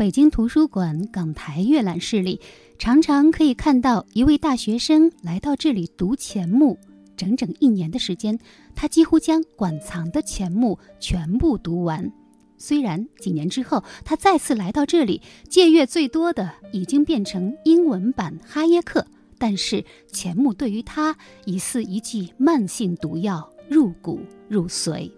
[0.00, 2.40] 北京图书馆港台阅览室里，
[2.78, 6.78] 常常可以看到一位大学生来到这里读钱穆。
[7.18, 8.38] 整整一年的时间，
[8.74, 12.10] 他几乎将馆藏的钱穆全部读完。
[12.56, 15.20] 虽然几年之后，他再次来到这里，
[15.50, 19.06] 借阅最多的已经变成英文版哈耶克，
[19.36, 21.14] 但是钱穆对于他
[21.44, 25.12] 已似一剂慢性毒药，入骨入髓。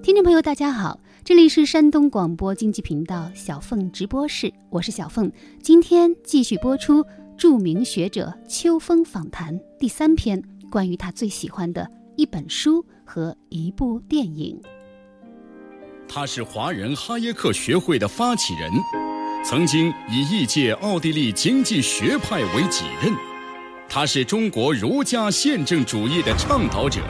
[0.00, 5.30] 听众朋友，大家好，这里是山东广播经济频道小凤直播室，我是小凤，
[5.62, 7.04] 今天继续播出。
[7.38, 14.60] 著名学者秋风访谈第三篇，关于他最喜欢的一本书和一部电影。
[16.08, 18.72] 他是华人哈耶克学会的发起人，
[19.44, 23.14] 曾经以一届奥地利经济学派为己任。
[23.88, 27.00] 他是中国儒家宪政主义的倡导者，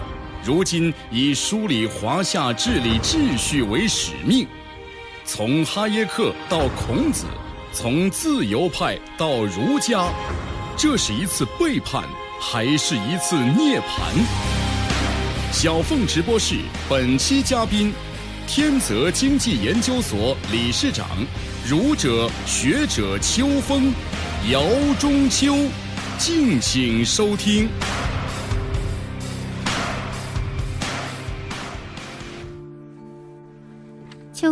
[0.44, 4.46] 如今以梳理华夏治理秩序为使命。
[5.24, 7.26] 从哈耶克到孔子。
[7.74, 10.12] 从自由派到儒家，
[10.76, 12.04] 这是一次背叛，
[12.38, 14.12] 还是一次涅槃？
[15.50, 17.90] 小凤直播室本期嘉宾，
[18.46, 21.08] 天泽经济研究所理事长、
[21.66, 23.90] 儒者学者秋风，
[24.50, 24.62] 姚
[25.00, 25.56] 中秋，
[26.18, 27.70] 敬请收听。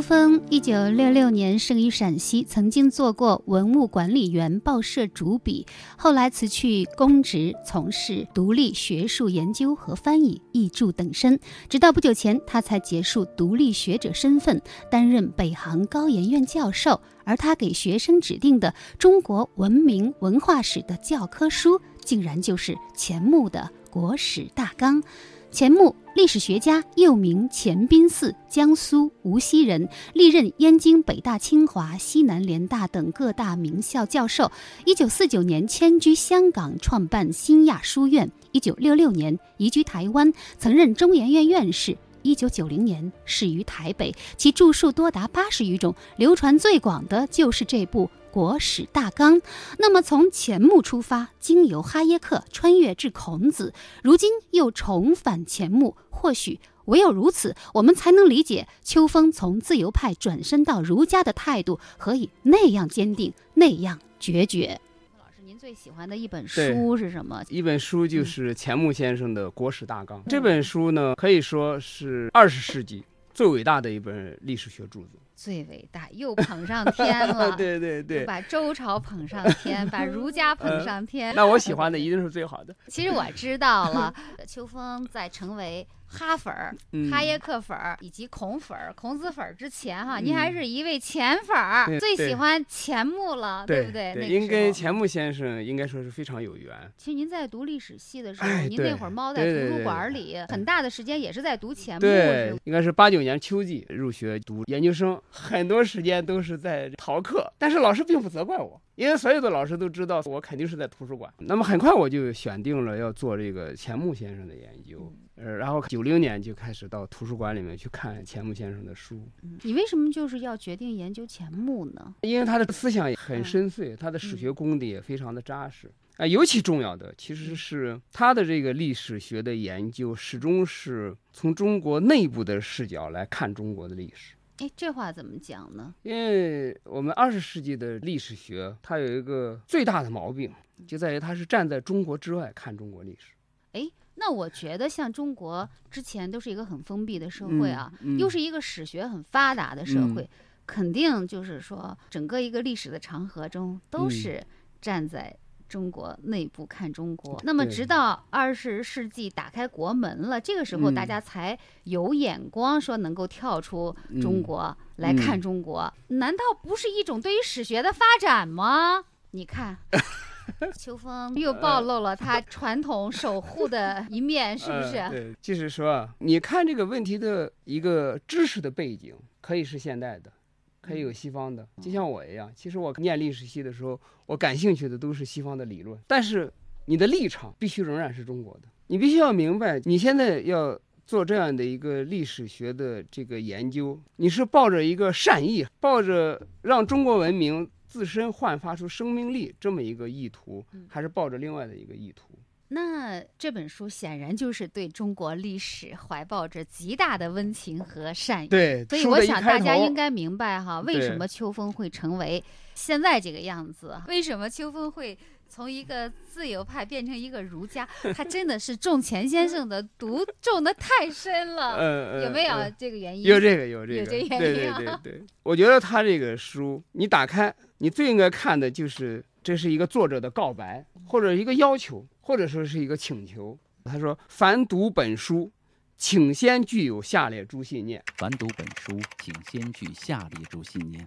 [0.01, 5.67] 秋风一九六六年生于陕西，曾经做过文物管理员、报社主笔，
[5.98, 11.39] 后来辞去公职，从事独立学术研究和翻译、译著等身。
[11.69, 16.98] 直到不久前，他才结束独立学者身份，担任北航高研院教授。
[17.24, 25.03] 而他给学生指定的中国文明文化史的教科书，竟然就是钱穆的《国史大纲》。
[25.50, 34.50] 钱穆，历史学家，又名钱宾嗣，江苏无锡人，历任燕京、北大、清华、西南联大等各大名校教授。
[34.84, 38.30] 一九四九年迁居香港，创办新亚书院。
[38.52, 41.96] 一九六六年移居台湾，曾任中研院院士。
[42.22, 48.08] 一九九零年逝于台北，其著述多达八十余种，流传最广的就是这部。
[48.30, 49.41] 国史大纲，
[49.79, 64.80] 那么从钱穆出发，经由哈耶克穿越至孔子，如今又重返钱穆，或许唯有如此，我们才能理解秋风从自由派转身到儒家的态度何以那样坚定，那样决绝。
[65.18, 67.45] 老师，您最喜欢的一本书是什么？
[67.48, 70.18] 一本书就是钱穆先生的《国史大纲》。
[70.29, 73.05] 这本书呢，可以说是二十世纪
[73.35, 75.20] 最伟大的一本历史学著作。
[75.42, 77.52] 最伟大，又捧上天了。
[77.56, 81.34] 对对对，把周朝捧上天，把儒家捧上天。
[81.34, 82.77] 那我喜欢的一定是最好的。
[82.89, 84.14] 其实我知道了，
[84.46, 85.86] 秋风在成为。
[86.11, 86.75] 哈粉儿、
[87.11, 94.15] 哈耶克粉儿以及孔粉儿、孔子粉儿之前哈，您还是一位钱粉儿，最喜欢钱穆了，对不对？
[94.29, 96.77] 您跟钱穆先生应该说是非常有缘。
[96.97, 102.01] 其实您在读历史系的时候，您那会儿猫在图书馆里，很大的时间也是在读钱穆。
[102.01, 111.33] 对，应该是八九年秋季入学读研究生，很多时间都是在逃课，但是老师并不责怪我，因为所有的老师都知道我肯定是在图书馆。
[111.39, 115.13] 那么很快我就选定了要做这个钱穆先生的研究。
[115.42, 119.27] 呃，然后九零年就开始到图书馆里面去看钱穆先生的书。
[119.62, 122.14] 你为什么就是要决定研究钱穆呢？
[122.20, 125.90] 因为他的思想很深邃，他的史学功底也非常的扎实。
[126.18, 134.34] 啊，尤其重要的其实是他的这个历史学的研究，始终是从中国内部的视角来看中国的历史。
[134.58, 135.94] 哎，这话怎么讲呢？
[136.02, 140.53] 因为我们二十世纪的历史学，它有一个最大的毛病，
[140.87, 143.32] 就在于它是站在中国之外看中国历史。
[143.73, 143.88] 哎。
[144.20, 150.28] 那我觉得，像中国之前都是一个很封闭的社会啊，又是一个史学很发达的社会，
[150.67, 154.44] 肯定就是说，整个一个历史的长河中都是
[154.78, 155.34] 站在
[155.67, 157.40] 中国内部看中国。
[157.44, 169.02] 那么，直到二十世纪打开国门了，这个时候大家才有眼光，说能够跳出中国来看中国，难道不是一种对于史学的发展吗？
[169.31, 169.78] 你看。
[170.76, 174.93] 秋风又暴露了他传统守护的一面，是不是？
[175.11, 180.32] 对，就是说，你看这个问题的一个知识的背景，可以是现代的，
[180.81, 182.50] 可以有西方的，就像我一样。
[182.55, 186.53] 其实我念历史系的时候，我感兴趣的都是西方的理论，但是
[186.87, 188.69] 你的立场必须仍然是中国的。
[188.88, 202.29] 你必须要明白，你现在要做这样的一个历史学的这个研究，你是抱着一个善意，抱着让中国文明自身焕发出生命力这么一个意图，还是抱着另外的一个意图？
[202.69, 208.49] 那这本书显然就是对中国历史怀抱着极大的温情和善意。
[208.49, 212.43] 对，所以我想大家应该明白哈，为什么秋风会成为
[212.77, 214.01] 现在这个样子？
[214.07, 217.89] 为什么秋风会从一个自由派变成一个儒家？
[218.15, 221.75] 他真的是中钱先生的毒中的太深了，
[222.23, 223.25] 嗯，有没有呃这个原因？
[223.25, 225.27] 有这个，有这个，有这原对对因啊对对。
[225.43, 233.59] 我觉得他这个书，你打开，你最应该看的就是这是一个作者的告白，或者一个要求，或者说是一个请求。
[233.85, 235.50] 他说：“凡读本书，
[235.97, 238.03] 请先具有下列诸信念。
[238.19, 241.06] 凡读本书，请先具下列诸信念：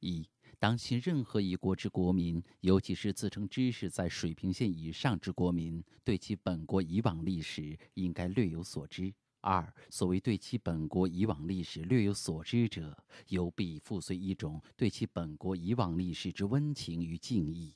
[0.00, 0.28] 一、
[0.58, 9.14] 当今任何一国之国民，尤其是自称知识在水平线以上之国民，对其本国以往历史应该略有所知。
[9.42, 12.96] 二、所谓对其本国以往历史略有所知者，
[13.28, 17.74] 犹必附随一种对其本国以往历史之温情与敬意。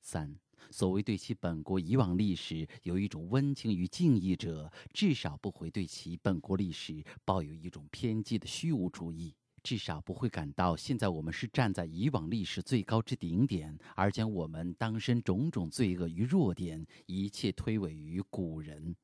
[0.00, 0.36] 三、
[0.70, 18.94] 所谓对其本国以往历史有一种温情与敬意者，至少不会对其本国历史抱有一种偏激的虚无主义，至少不会感到现在我们是站在以往历史最高之顶点，而将我们当身种种罪恶与弱点，一切推诿于古人。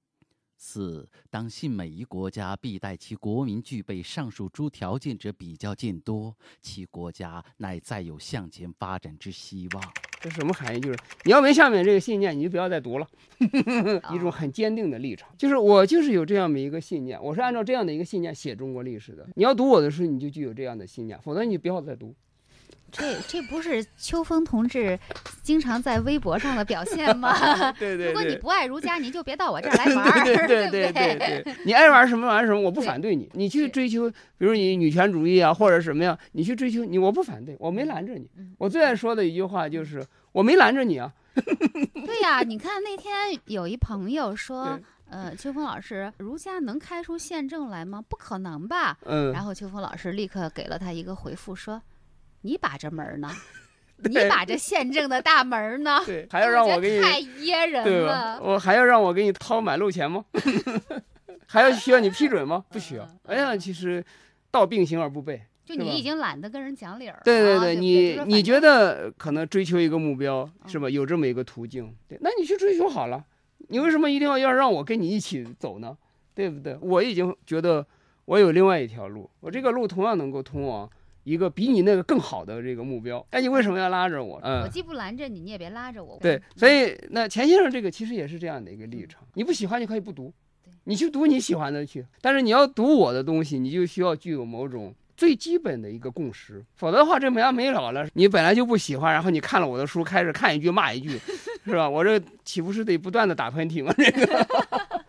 [0.60, 9.92] 四，当信每一国家必待其国民具备上述诸条件者比较见多，其国家乃再有向前发展之希望。
[10.20, 10.80] 这什么含义？
[10.80, 13.06] 就是你要没下面这个信念，你就不要再读了。
[14.02, 19.24] 哦一种很坚定的立场，就是我就是有这样的一个信念，我是按照这样的一个信念写中国历史的。
[19.36, 22.12] 你要读我的书，你就具有这样的信念，否则你不要再读。
[22.90, 24.98] 这这不是秋风同志
[25.42, 27.32] 经常在微博上的表现吗？
[27.78, 28.36] 对对如果你。
[28.36, 33.28] 不爱儒家，您就别到我这儿来玩儿， 对对对不对你爱玩什么玩什么，我不反对你。
[33.34, 38.54] 你去追求，比如你女权主义啊，或者什么呀，你去追求你，我不反对，我没拦着你嗯。
[38.58, 41.12] 我最爱说的一句话就是，我没拦着你啊。
[41.34, 43.12] 对呀，你看那天
[43.46, 44.78] 有一朋友说，
[45.10, 48.02] 呃，秋风老师，儒家能开出宪政来吗？
[48.08, 48.96] 不可能吧？
[49.04, 51.80] 嗯，然后秋风老师立刻给了他一个回复，说
[52.42, 53.30] ：“你把这门儿呢，
[54.04, 56.00] 你把这宪政的大门儿呢？
[56.06, 58.04] 对，还要让我给你 得太噎人？
[58.06, 58.40] 了。
[58.42, 60.24] 我还要让我给你掏买路钱吗？
[61.46, 62.64] 还要需要你批准吗？
[62.68, 63.18] 不需要嗯。
[63.28, 64.04] 哎呀，其实
[64.50, 65.40] 道并行而不悖。
[65.64, 67.20] 就你已经懒得跟人讲理儿了。
[67.24, 70.88] 对对对，你你觉得可能追求一个目标是嗯吧？
[70.90, 73.22] 有这么一个途径，对，那你去追求好了。
[73.68, 75.96] 你为什么一定要要让我跟你一起走呢？
[76.34, 76.78] 对不对？
[76.80, 77.86] 我已经觉得
[78.24, 80.88] 我有另外一条路，我这个路同样能够通往
[81.28, 83.24] 一个比你那个更好的这个目标。
[83.30, 84.40] 哎，你为什么要拉着我？
[84.42, 86.18] 嗯我，既不拦着你，你也别拉着我。
[86.22, 90.32] 对，所以那钱先生这个其实也是这样的一个立场，你不喜欢你可以不读，
[90.84, 98.08] 你去读你喜欢的去，但是你要读我的东西，你就需要具有某种最基本的一个共识，否则的话这没完没了了。
[98.14, 101.18] 你本来就不喜欢，然后你看了我的书，开始看一句骂一句，
[101.64, 101.88] 是吧？
[101.88, 103.92] 我这岂不是得不断的打喷嚏吗？
[103.98, 104.46] 这个，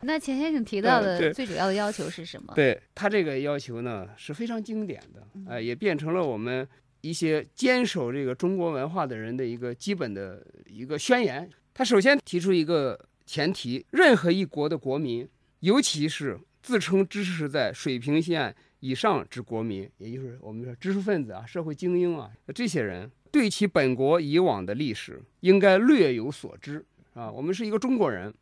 [0.01, 2.53] 那钱先生提到的最主要的要求是什么？
[2.55, 6.67] 对他这个要求呢是非常经典的，呃，也变成了我们
[7.01, 11.49] 一些坚守这个中国文化的人的一个基本的一个宣言。
[11.73, 15.27] 他首先提出一个前提：任何一国的国民，
[15.59, 27.29] 尤其是自称知识在水平线以上之国民，也就是我们说知识分子啊、社会精英啊，这些人对其本国以往的历史应该略有所知啊。
[27.31, 28.33] 我们是一个中国人，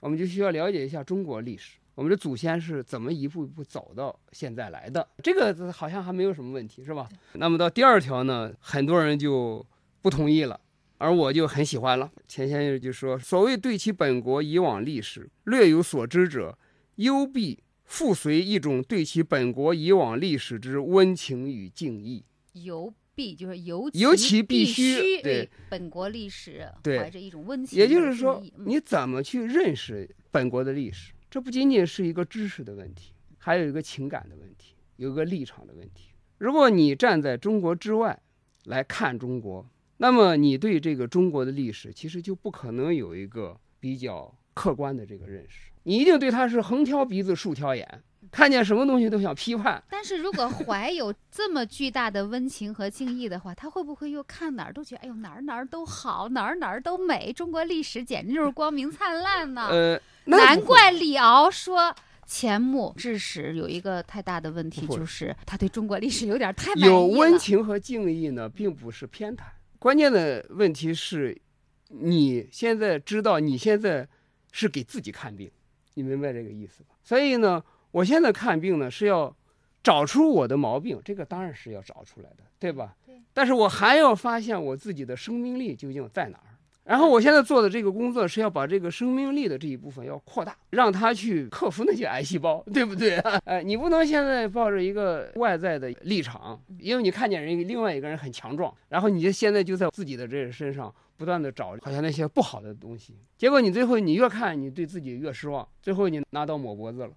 [0.00, 1.78] 我们就需要了解一下中国历史。
[1.94, 5.08] 我们的祖先是怎么一步一步走到现在来的？
[5.20, 7.08] 这个好像还没有什么问题，是吧？
[7.32, 9.66] 那么到第二条呢，很多人就
[10.00, 10.60] 不同意了，
[10.98, 12.08] 而我就很喜欢了。
[12.28, 16.56] 钱先生就说：“所谓对其本国以往历史略有所知者，
[16.94, 22.24] 犹必附随一种对其本国以往历史之温情与敬意。
[22.52, 27.88] 尤必就是尤尤其必必须对对本国历史怀着一种温情也。
[27.88, 31.12] 就是说，嗯你怎么去认识本国的历史？
[31.28, 36.10] 这不仅仅是一个知识的问题，还有一个情感的问题，有一个立场的问题。
[36.38, 38.22] 如果你站在中国之外
[38.66, 49.82] 来看中国，那么你对这个中国的历史其实就不可能有一个比较客观的这个认识，你一定对它是横挑鼻子竖挑眼，看见什么东西都想批判。
[49.88, 59.68] 但是如果怀有这么巨大的温情和敬意的话，他会不会又看哪儿都觉得，哎呦哪儿哪儿都好，哪儿哪儿都美，中国历史简直就是光明灿烂呢？
[59.70, 61.94] 呃，难怪李敖说。
[62.30, 69.44] 钱穆致史有一个太大的问题，就是他对中国历史有点太满意有温情和敬意呢，并不是偏袒。
[69.78, 71.40] 关键的问题是，
[71.88, 74.06] 你现在知道你现在
[74.52, 75.50] 是给自己看病，
[75.94, 76.90] 你明白这个意思吧？
[77.02, 79.34] 所以呢，我现在看病呢是要
[79.82, 82.94] 找出我的毛病，这个当然是要找出来的，对吧？
[83.06, 86.44] 对但是我还要发现我自己的生命力究竟在哪儿。
[86.84, 93.18] 然后我现在做的这个工作是要把这个生命力的这一部分要扩大，让它去克服那些癌细胞，对不对？
[93.44, 107.10] 哎， 你不能现在抱着一个外在的立场，因为你看见人另外一个人很强壮，然后你就现在就在自己的这个身上不断的找好像那些不好的东西，结果你最后你越看你对自己越失望，最后你拿刀抹脖子了。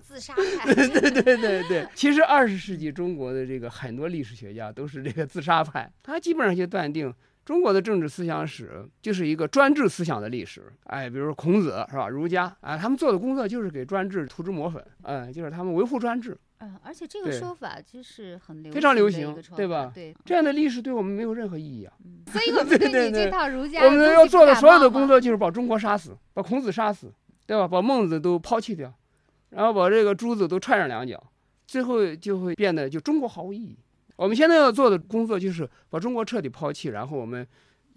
[0.00, 7.12] 自杀派， 对对对对，其实二十世纪中国的这个很多历史学家都是这个自杀派，他基本上就断定
[7.44, 10.72] 中国的政治思想史就是一个专制思想的历史。
[10.84, 16.38] 哎，比如说孔子是吧，儒家啊，他们做的工作就是给专制涂脂抹粉，嗯，就是他们维护专制。
[16.58, 21.92] 嗯，而且这个说法其实很流非常流行对吧对，这样的历史对我们没有任何意义啊！
[22.32, 27.12] 所以我 们这套儒家我们要做的所有的工作就是把中国杀死，把孔子杀死，
[27.46, 27.66] 对吧？
[27.68, 28.92] 把孟子都抛弃掉，
[29.50, 31.22] 然后把这个朱子都踹上两脚，
[31.66, 33.78] 最后就会变得就中国毫无意义。
[34.16, 37.46] 我们现在要做的工作就是把中国彻底抛弃，然后我们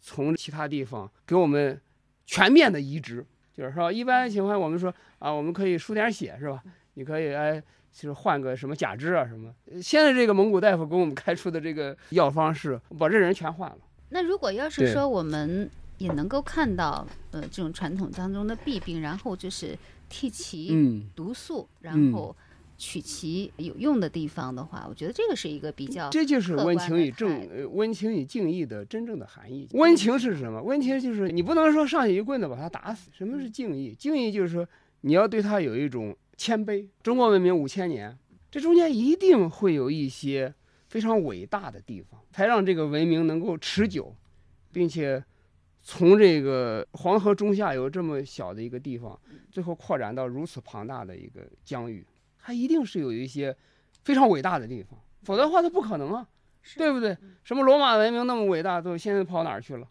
[0.02, 1.80] 从其他地方给我们
[2.26, 6.62] 全面的移植，就是说一般情况我们说啊，我们可以输点血是吧？
[6.94, 7.64] 你可以哎。
[7.90, 13.78] 就是换个什么假肢啊什么，呃现在这个蒙古大夫给我们开出的这个药方是把这人全换了。
[14.10, 19.78] 那如果要是说我们也能够看到，呃，这种传统当中的弊病，然后就是
[20.10, 22.36] 替其嗯，毒素，然嗯后
[22.78, 29.68] 取其有用的地方的话，我觉得这个是一个比较这就是温情与正呃温情与敬意的真正的含义。
[29.72, 30.62] 温情是什么？
[30.62, 33.10] 温情就是你不能说上去一棍子把他打死。
[33.12, 33.96] 什么是敬意？
[33.98, 34.68] 敬意就是说
[35.02, 36.88] 你要对他有一种谦卑。
[37.02, 38.16] 中国文明五千年，
[38.52, 40.54] 这中间一定会有一些
[40.88, 44.14] 非常伟大的地方，才让这个文明能够持久，
[44.72, 45.24] 并且
[45.90, 49.18] 从这个黄河中下游这么小的一个地方，
[49.50, 52.06] 最后扩展到如此庞大的一个疆域，
[52.42, 53.56] 它一定是有一些
[54.04, 56.28] 非常伟大的地方，否则的话它不可能啊，
[56.76, 57.16] 对不对？
[57.46, 59.88] 什么罗马文明那么伟大，都现在跑哪儿去了？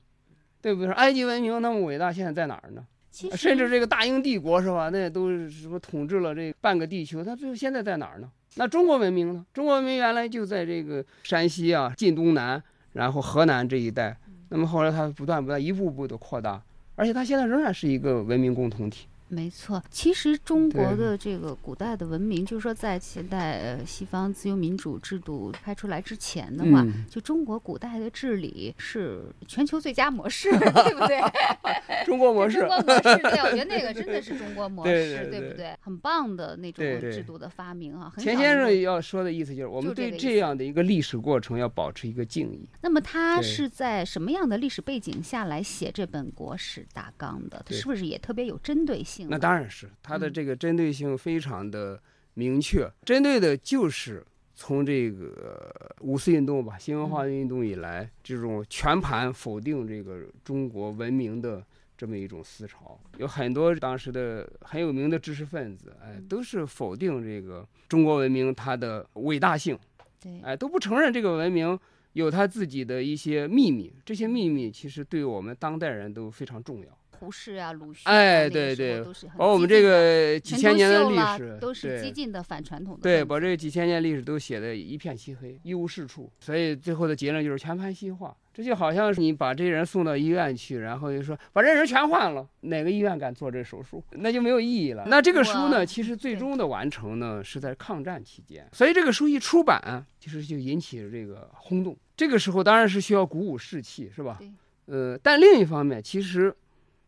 [0.61, 0.93] 对不对？
[0.93, 2.87] 埃及文明那么伟大，现在在哪儿呢？
[3.11, 4.91] 甚至这个大英帝国是吧？
[4.91, 8.31] 那都是什么统治了这半个地球，它最后现在在哪儿呢？
[8.57, 9.47] 那中国文明呢？
[9.55, 12.63] 中国文明原来就在这个山西啊、晋东南，
[12.93, 14.15] 然后河南这一带。
[14.57, 16.63] 那么后来它不断不断一步步的扩大，
[16.95, 19.07] 而且它现在仍然是一个文明共同体。
[19.29, 31.21] 没错，其实中国的这个古代的文明，就是说在现代呃西方自由民主制度开出来之前的话，嗯就中国古代的治理是全球最佳模式，对不对？
[32.07, 35.77] 中国模式中，国模式，对，我觉得那个 真的是中国模式，对对对不对？
[35.81, 42.69] 很棒的那种制度的发明啊，很钱先生要说的意思就是，我们对这样的一个历史过程要保持一个敬意。
[42.81, 47.61] 那么他是在什么样的历史背景下来写这本国史大纲的？
[47.67, 49.16] 他是不是也特别有针对性？
[49.29, 50.33] 那当然是它的嗯。
[50.33, 52.01] 这个针对性非常的
[52.35, 61.65] 明确，针对的就是从这个五四运动吧，新文化运动以来，这种全盘否定这个中国文明的
[61.97, 69.79] 这么一种思潮，有很多当时的很有名的知识分子，哎，都是否定这个中国文明它的伟大性，
[70.21, 71.79] 对，哎，都不承认这个文明
[72.13, 76.99] 有它自己的一些秘密，这些秘密其实对我们当代人都非常重要。
[77.19, 88.37] 胡适啊、鲁迅啊，哎对对都是把我们这个几千年的历史都是激对进的反传统的对，把这几千年历史都写的一片漆黑，一无是处，所以最后的结论就是全盘西化。
[88.53, 94.03] 这就好像是你把这人送到医院去，然后就说把这人全换了，哪个医院敢做这手术？
[94.13, 95.05] 那就没有意义了。
[95.09, 101.95] 那这个书呢，其实最终的完成呢是在抗战期间，所以这个书一出版，其实就引起了这个轰动。
[102.17, 104.51] 这个时候当然是需要鼓舞士气，是吧对？
[104.87, 106.55] 呃，但另一方面，其实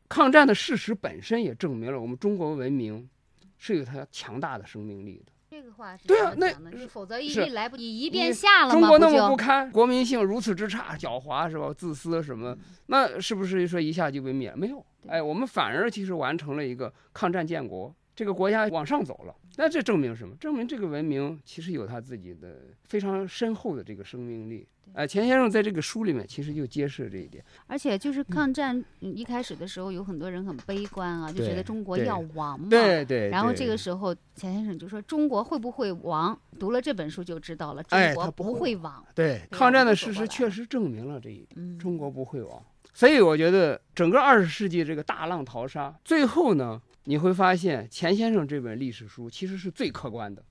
[0.08, 3.08] 抗战的事实本身也证明了我们中国文明
[3.56, 5.32] 是有它强大的生命力的。
[5.50, 6.52] 这个话是对啊那
[6.86, 11.72] 否则一是一来不及一变下了嘛，中国那么不堪，国民性如此之差，狡猾是吧？
[11.76, 12.56] 自私什么？
[12.86, 14.56] 那是不是说一下就被灭了？
[14.56, 19.34] 没有，对哎，我们反而其实完成了一个抗战建国，这个国家往上走了。
[19.60, 20.36] 那这证明什么？
[20.36, 24.64] 证明这个文明其实有它自己的非常深厚的这个生命力。
[24.94, 27.44] 哎，钱先生在这个书里面其实就揭示了这一点。
[27.66, 32.68] 而且就是抗战嗯一开始的时候，有很多人很悲观啊，就觉得中国要亡嘛。
[32.70, 33.28] 对对。
[33.30, 36.40] 然后这个时候，钱先生就说：“中国会不会亡？
[36.56, 39.04] 读了这本书就知道了，中国不会亡。
[39.12, 41.48] 对对抗战的事实确实证明了这一点。
[41.56, 42.62] 嗯，中国不会亡。
[42.94, 50.44] 所以我觉得整个二十世纪这个大浪淘沙，最后呢，你会发现钱先生这本历史书其实是最客观的。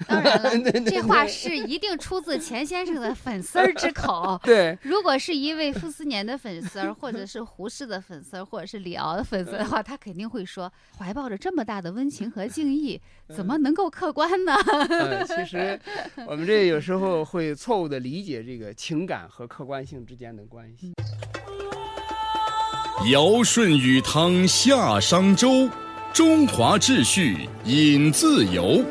[0.06, 0.50] 当然了，
[0.84, 4.38] 这话是一定出自钱先生的粉丝儿之口。
[4.44, 14.54] 对，如果是一位傅斯年的粉丝儿，或者是胡适的粉丝儿，或者是李敖的粉丝的话，他肯定会说，怀抱着这么大的温情和敬意，怎么能够客观呢？
[14.90, 15.78] 嗯，其实
[16.26, 20.92] 我们这有时候会错误的理解这个情感和客观性之间的关系。
[23.08, 25.66] 尧舜禹汤夏商周，
[26.12, 28.84] 中华秩序引自由。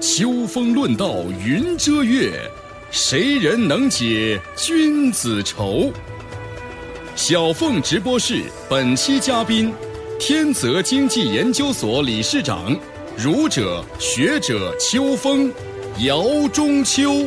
[0.00, 2.32] 秋风论道云遮月，
[2.90, 5.92] 谁人能解君子愁？
[7.14, 9.70] 小凤直播室本期嘉宾：
[10.18, 12.74] 天泽经济研究所理事长、
[13.14, 15.52] 儒者学者秋风，
[15.98, 17.26] 姚中秋。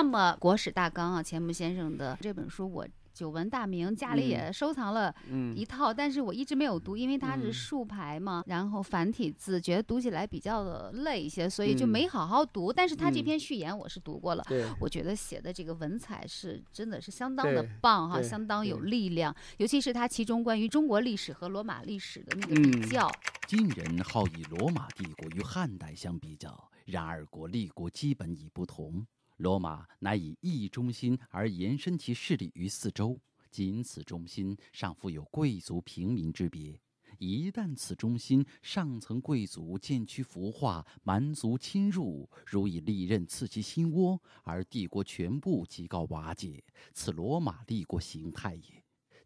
[0.00, 2.88] 那么，国史大纲啊，钱穆先生的这本书我。
[3.12, 5.14] 久闻大名，家里也收藏了
[5.54, 12.72] 一套，但是我一直没有读，因为它是竖排嘛，然后繁体字，觉得读起来比较的累一些，所以就没好好读。
[12.72, 14.44] 但是他这篇序言我是读过了，
[14.80, 23.10] 我觉得写的这个文采是真的是相当的棒哈，相当有力量，尤其是他其中关于中国历史和罗马历史的那个比较。
[23.46, 29.04] 今人好以罗马帝国与汉代相比较，然而国立国基本已不同。
[29.40, 33.18] 罗马乃以一中心而延伸其势力于四周，
[33.50, 36.78] 仅此中心尚富有贵族平民之别。
[37.18, 48.79] 一旦此中心上层贵族渐趋腐化，蛮族侵入，如以利刃刺其心窝，而帝国全部即告瓦解，此罗马帝国形态也。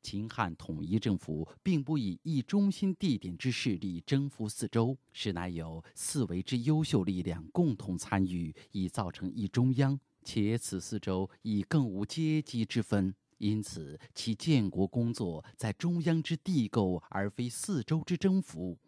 [0.05, 9.99] 秦汉统一政府并不以一中心地点之势力征服四周，实乃有四维之优秀力量共同参与，以造成一中央。
[10.23, 18.79] 且此四周已更无阶级之分，因此其建国工作在中央之地构，而非四周之征服。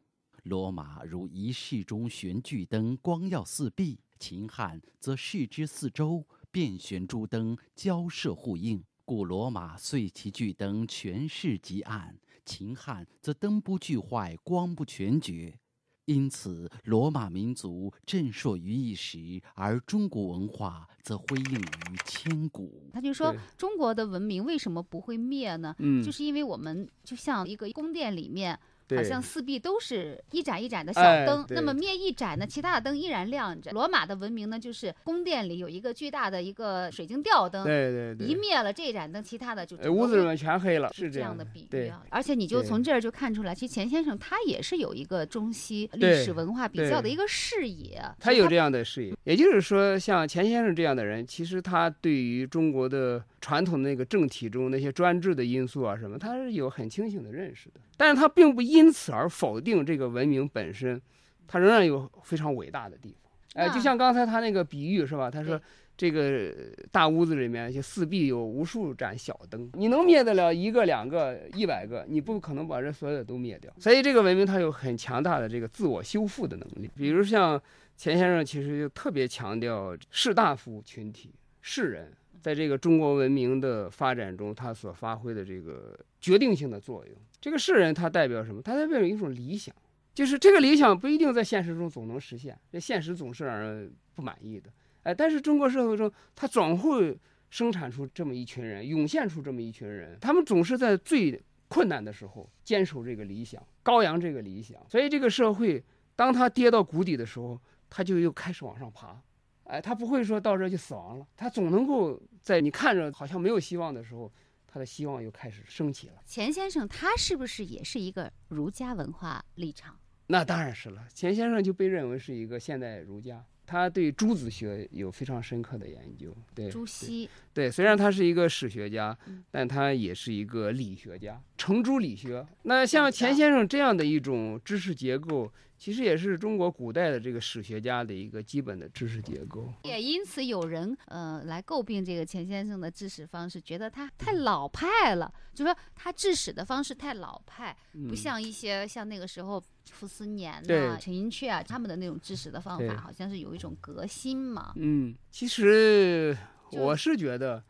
[0.43, 8.85] 罗马如一室中悬巨灯，光耀四壁；秦汉则视之四周遍悬诸灯，交射互应。
[9.07, 15.61] 故罗马遂其巨灯全市极暗，秦汉则灯不俱坏，光不全绝。
[16.07, 22.91] 因此，罗马民族震烁于一时，而中国文化则辉映于千古。
[22.93, 25.73] 他就说，中国的文明为什么不会灭呢？
[25.79, 28.59] 嗯，就是因为我们就像一个宫殿里面。
[28.95, 33.71] 好像四壁都是一盏一盏的小灯，那么灭一盏呢，其他的灯依然亮着。
[33.73, 42.05] 罗马的文明呢，就是宫殿里有一个巨大的一个水晶吊灯，对对对，一灭了这盏灯，其他的就屋子里面全黑了，是这样的比喻啊。
[42.11, 49.15] 而且你就从这儿就看出来，其实钱先生他也是有一个中西历史文化比较的一个视野，他有这样的视野。
[49.25, 57.81] 也就是说，像钱先生这样的人，其实他对于中国的传统那个政体中那些专制的因素啊什么，他是有很清醒的认识的。
[57.97, 61.01] 但是他并不因此而否定这个文明本身，
[61.47, 63.33] 它仍然有非常伟大的地方。
[63.55, 65.31] 哎，就像刚才他那个比喻是吧？
[65.31, 65.59] 他说
[65.97, 66.53] 这个
[66.91, 73.73] 大屋子里面，就四壁有无数盏小灯，你能灭得了一个、两个、一百个，你不可能把这所有的都灭掉。
[73.79, 76.91] 所以这个文明它有很强大的这个自我修复的能力。
[76.95, 77.59] 比如像
[77.97, 81.33] 钱先生，其实就特别强调士大夫群体、
[81.63, 82.13] 士人。
[82.43, 88.63] 在这个中国文明的发展中，它所发挥的这个决定性的作用，这个世人他代表什么？
[88.63, 89.75] 他代表一种理想，
[90.15, 94.71] 就是这个理想不一定在现实中总能实现，这现实总是让人不满意的。
[95.03, 97.19] 哎，但是中国社会中，他总会
[97.51, 104.79] 生产出这么一群人，涌现出这么一群人，他们总是在最困难的时候坚守这个理想，高扬这个理想。
[104.89, 105.83] 所以这个社会，
[106.15, 109.21] 当他跌到谷底的时候，他就又开始往上爬。
[109.67, 114.33] 哎，他不会说到这就死亡了，他总能够在你看着好像没有希望的时候，
[114.67, 116.15] 他的希望又开始升起了。
[116.25, 119.99] 钱先生他是不是也是一个儒家文化立场？
[120.29, 123.45] 那当然是了，钱先生就被认为是一个现代儒家。
[123.67, 129.17] 他对朱子学有非常深刻的研究，对朱熹，对，虽然他是一个史学家，
[129.51, 132.47] 但他也是一个理学家，程朱理学。
[132.63, 139.73] 那像钱先生这样的一种知识结构，其实也是中国古代的这个史学家的一个基本的知识结构。
[139.83, 147.77] 也因此有人呃来诟病这个钱先生的治史方式，觉得他太老派了，就说他治史的方式太老派，
[148.09, 149.63] 不像一些像那个时候。
[149.93, 154.73] 傅斯年呐，陈寅恪啊，他们的那种治史的方法，好像是有一种革新嘛。
[154.77, 156.37] 嗯，其实
[156.73, 157.63] 我是觉得，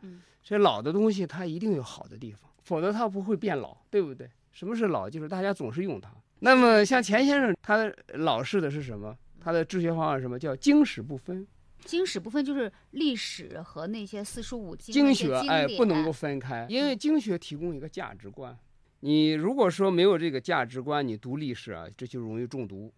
[0.43, 4.29] 这老的东西它一定有好的地方，否则它不会变老，对不对？
[4.51, 5.09] 什么是老？
[5.09, 6.11] 就是大家总是用它。
[6.39, 9.17] 那么像钱先生，他老式的是什么？
[9.39, 10.37] 他的治学方法是什么？
[10.37, 11.47] 叫经史不分。
[11.85, 18.57] 经史不分就是历史和那些四书五经经学哎不能够分开，因为经学提供一个价值观。
[19.01, 22.91] 你如果说没有这个价值观，你读历史啊，这就容易中毒，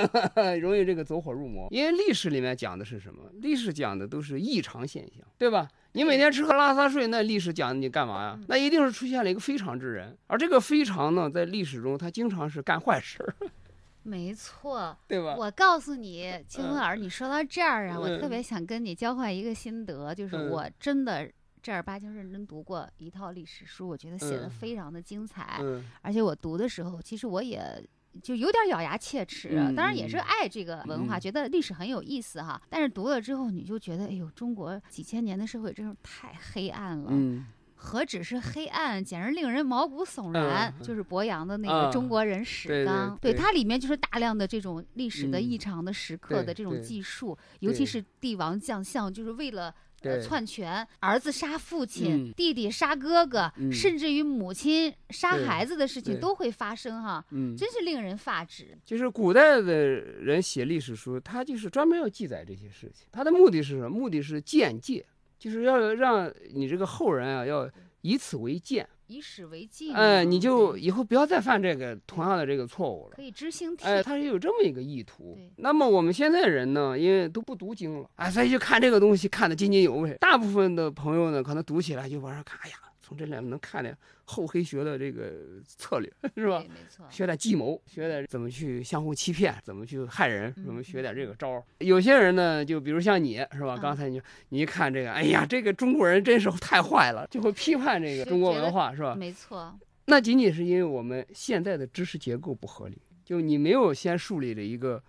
[0.60, 1.68] 容易这个走火入魔。
[1.70, 3.22] 因为历史里面讲的是什么？
[3.34, 5.68] 历史讲的都是异常现象，对吧？
[5.92, 8.40] 你每天吃喝拉撒睡，那历史讲你干嘛呀？
[8.48, 13.34] 那一定是出现了一个非常之人，而这个非常呢，在历史中他经常是干坏事儿，
[14.02, 14.96] 没错。
[15.06, 15.36] 对吧？
[15.38, 21.30] 我告诉你，青龙老师，你说到这儿啊，我特嗯别想跟你交换一个心得，就是嗯我真的
[21.62, 27.82] 正儿八经认真读过一套历史书，我觉得写的嗯非常的精彩，嗯而且我读的时候，其实我也。
[28.22, 32.60] 就有点咬牙切齿，嗯当然也是嗯爱这个文化，嗯觉得历史很有意思哈。
[32.68, 37.08] 但是读了之后，你就觉得，哎呦，中国几千年的社会真是太黑暗了。
[37.10, 40.70] 嗯何止是黑暗，简直令人毛骨悚然。
[40.78, 49.74] 嗯就是博洋的那个啊《中国人史纲》，对它里面就是大量的这种历史的嗯异常的时刻的这种记述，尤其是帝王将相，就是为了。
[50.02, 58.76] 呃，篡权，儿子杀父亲，嗯弟弟杀哥哥，嗯甚至于母亲杀孩子的事情都会发生哈，嗯，真是令人发指。
[58.84, 63.06] 就是古代的人写历史书，他就是专门要记载这些事情。
[63.12, 63.88] 他的目的是什么？
[63.88, 65.04] 目的是鉴戒，
[65.38, 68.88] 就是要让你这个后人啊，要以此为鉴。
[69.12, 73.22] 以史为镜，哎，你就以后不要再犯这个同样的这个错误了可。
[73.22, 73.84] 以知兴替。
[73.84, 75.38] 哎，他是有这么一个意图。
[75.56, 80.16] 那么我们现在人呢，因为都不读经了，哎，所以就看这个东西看得津津有味。
[80.18, 82.76] 大部分的朋友呢，可能读起来就往上看，哎呀，
[83.12, 85.32] 从这里面能看点厚黑学的这个
[85.66, 86.64] 策略，是吧？
[86.68, 87.06] 没错。
[87.10, 91.62] 学点计谋，学点怎么去相互欺骗，怎么去害人，嗯怎么学点这个招儿。
[91.78, 93.76] 有些人呢，就比如像你是吧？
[93.76, 99.14] 嗯刚才你你一看这个，哎呀，这个中国人真是太坏了，就会批判这个中国文化是吧？
[99.14, 105.02] 没错，那仅仅是因为我们现在的知识结构不合理，就你没有先树立了一个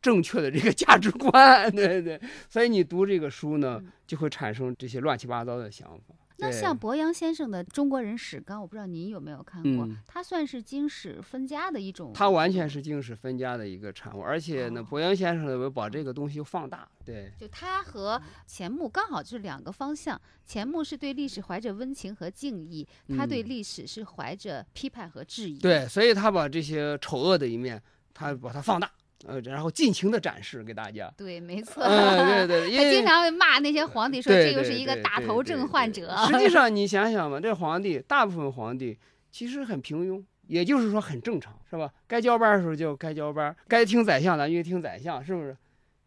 [0.00, 6.14] 正确的这个价值观， 对对，所以你读这个书呢嗯，就会产生这些乱七八糟的想法。
[6.38, 12.12] 那像博洋先生的《中国人史纲》，我不知道您有没有看过，嗯它算是经史分家的一种。
[12.14, 17.32] 它完全是经史分家的一个产物，而且呢，哦博洋先生呢，把这个东西放大，对。
[17.36, 20.20] 就他和钱穆刚好就是两个方向。
[20.46, 25.58] 钱穆是对历史怀着温情和敬意，他对嗯历史是怀着批判和质疑。
[25.58, 27.82] 对，所以他把这些丑恶的一面，
[28.14, 28.90] 他把它放大，
[29.26, 31.12] 呃，然后尽情的展示给大家。
[31.16, 31.82] 对，没错。
[31.82, 36.14] 嗯，对对，因为他经常会骂那些皇帝，说这个是一个对对大头症患者。
[36.26, 38.96] 实际 上，你想想吧，这皇帝大部分皇帝
[39.30, 41.90] 其实很平庸，也就是说很正常，是吧？
[42.06, 45.56] 该交班的时候就该交班，该听宰相咱就听宰相，是不是？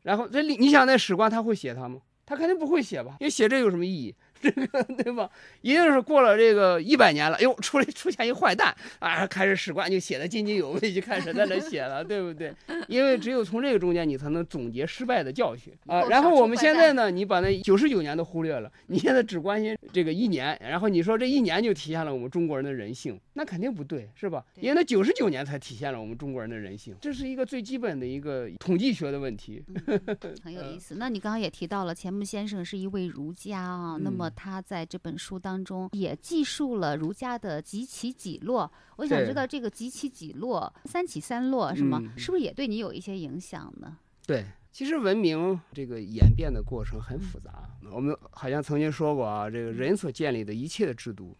[0.03, 1.99] 然后这里你想那史官他会写他吗？
[2.25, 4.15] 他肯定不会写吧，因为写这有什么意义？
[4.41, 5.29] 这个对吧？
[5.61, 12.53] 一定是过了这个一百年了，哟，出来出现一坏蛋啊，开始史官就写的津津有味，就开始在那写了，对不对？
[12.87, 16.01] 因为只有从这个中间，你才能总结失败的教训啊。
[16.09, 24.43] 然后我们现在呢，你把那九十九年都忽略了，你现在只关心这个一年，然后你说这一年就体现了我们中国人的人性，那肯定不对，是吧？
[24.59, 29.63] 因为那九十九年才体现了我们中国人的人性，这是一个最基本的一个统计学的问题。
[30.43, 30.95] 很有意思。
[30.95, 38.71] 那你刚刚也提到了钱穆先生是一位儒家啊，那么嗯他在这本书当中也记述了儒家的几起几落。
[38.97, 41.99] 我想知道这个几起几落、三起三落什么？
[41.99, 43.97] 嗯是不是也对你有一些影响呢？
[44.25, 47.69] 对，其实文明这个演变的过程很复杂。
[47.91, 51.35] 我们好像曾经说过啊，这个人所建立的一切的制度，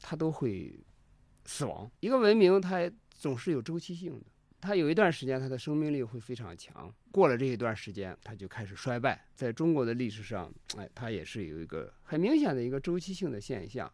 [0.00, 0.78] 它都会
[1.44, 1.90] 死亡。
[2.00, 4.26] 一个文明它总是有周期性的，
[4.64, 9.22] 它有一段时间它的生命力会非常强，过了这一段时间它就开始衰败。
[9.34, 13.92] 在中国的历史上，哎，它也是有一个很明显的一个周期性的现象，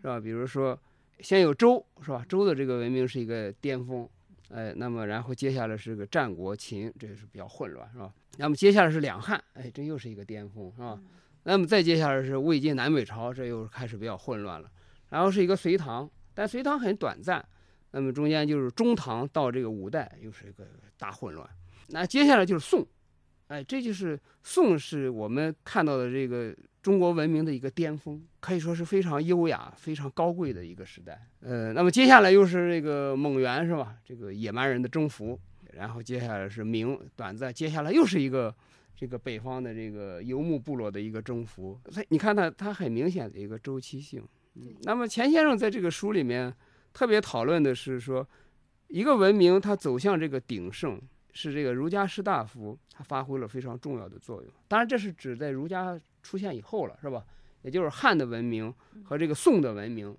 [0.00, 0.20] 是吧？
[0.20, 0.78] 比如说，
[1.18, 2.24] 先有周，是吧？
[2.28, 4.08] 周的这个文明是一个巅峰，
[4.50, 8.14] 哎，那么然后接下来是个战国秦，这是比较混乱，是吧？
[8.38, 11.00] 那么接下来是两汉，哎，这又是一个巅峰，是吧？
[11.42, 14.70] 那么再接下来是魏晋南北朝，这又开始比较混乱了。
[15.08, 17.44] 然后是一个隋唐，但隋唐很短暂。
[17.92, 20.66] 那么中间就是中唐到这个五代，又是一个
[20.98, 21.48] 大混乱。
[21.88, 22.86] 那接下来就是宋，
[23.48, 31.28] 哎，这就是宋是我们看到的这个中国文明的一个巅峰，可以说是非常优雅、非常高贵的一个时代。
[31.40, 33.96] 呃，那么接下来又是这个蒙元，是吧？
[34.04, 35.38] 这个野蛮人的征服，
[35.74, 38.54] 然后接下来是明，短暂，接下来又是一个
[38.96, 41.78] 这个北方的这个游牧部落的一个征服。
[41.90, 44.26] 所以你看它，它很明显的一个周期性。
[44.82, 46.52] 那么钱先生在这个书里面
[46.92, 48.26] 特别讨论的是说，
[48.88, 51.00] 一个文明它走向这个鼎盛，
[51.32, 54.52] 是这个儒家士大夫他发挥了非常重要的作用。
[54.68, 57.24] 当然，这是指在儒家出现以后了，是吧？
[57.62, 58.74] 也就是汉的文明
[59.04, 60.14] 和这个宋的文明，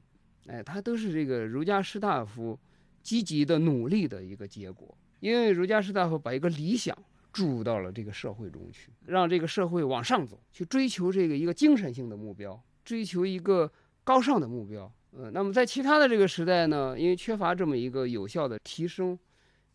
[0.47, 2.57] 哎，它都是这个儒家士大夫
[3.01, 4.97] 积极的努力的一个结果。
[5.19, 6.97] 因为儒家士大夫把一个理想
[7.31, 13.71] 注入到了这个社会中去，让这个社会往上走，去追求这个一个精神性的目标，追求一个
[14.03, 14.91] 高尚的目标。
[15.15, 19.17] 呃，那么在其他的这个时代呢，因为缺乏这么一个有效的提升，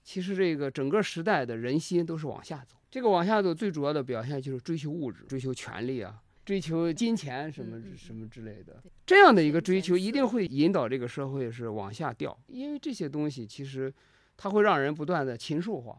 [0.03, 2.77] 其实这个整个时代的人心都是往下走。
[2.91, 8.83] 这个往下走最主要的表现就是追求物质、追求权力啊，追求金钱什么嗯嗯嗯什么之类的。
[9.07, 13.93] 这样的一个追求一定会引导这个社会是往下掉，因为这些东西其实
[14.37, 15.99] 它会让人不断的禽兽化。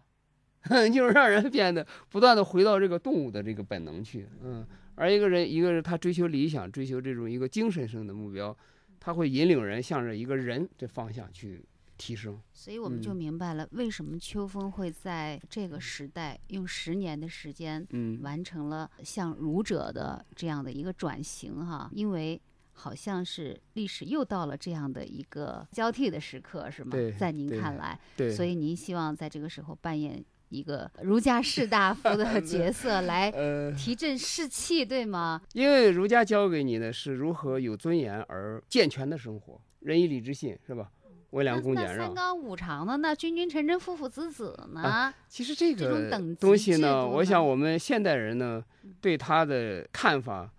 [0.93, 8.55] 就是让人变得不断的回到这个动物的这个本能去，嗯，而一个人，一个人他追求理想，追求这种一个精神上的目标，
[8.99, 11.63] 他会引领人向着一个人的方向去
[11.97, 12.39] 提升。
[12.53, 22.41] 所以我们就嗯明白了为什么秋风会在这个时代用十年的时间嗯，完成了像儒者的这样的一个转型哈，因为
[22.73, 26.95] 好像是历史又到了这样的一个交替的时刻，是吗？
[27.17, 35.41] 在您看来，对，所以您希望在这个时候扮演一个儒家士大夫的 角色来呃，提振士气，对吗？
[35.53, 40.89] 因为儒家教给你的是如何有尊严而健全的生活，仁义礼智信是吧？
[41.31, 42.13] 温良那那三恭俭让。
[42.15, 44.81] 纲五常的那君君臣臣父父子子呢？
[44.81, 46.09] 啊其实这个
[46.39, 48.63] 东西呢，呢我想我们现代人呢，
[48.99, 50.51] 对他的看法，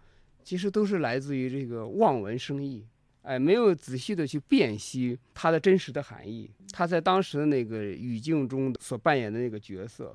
[0.45, 2.87] 其实都是来自于这个望文生义，
[3.23, 10.15] 哎，没有仔细的去辨析它的真实的含义，它在当时的那个语境中所扮演的那个角色。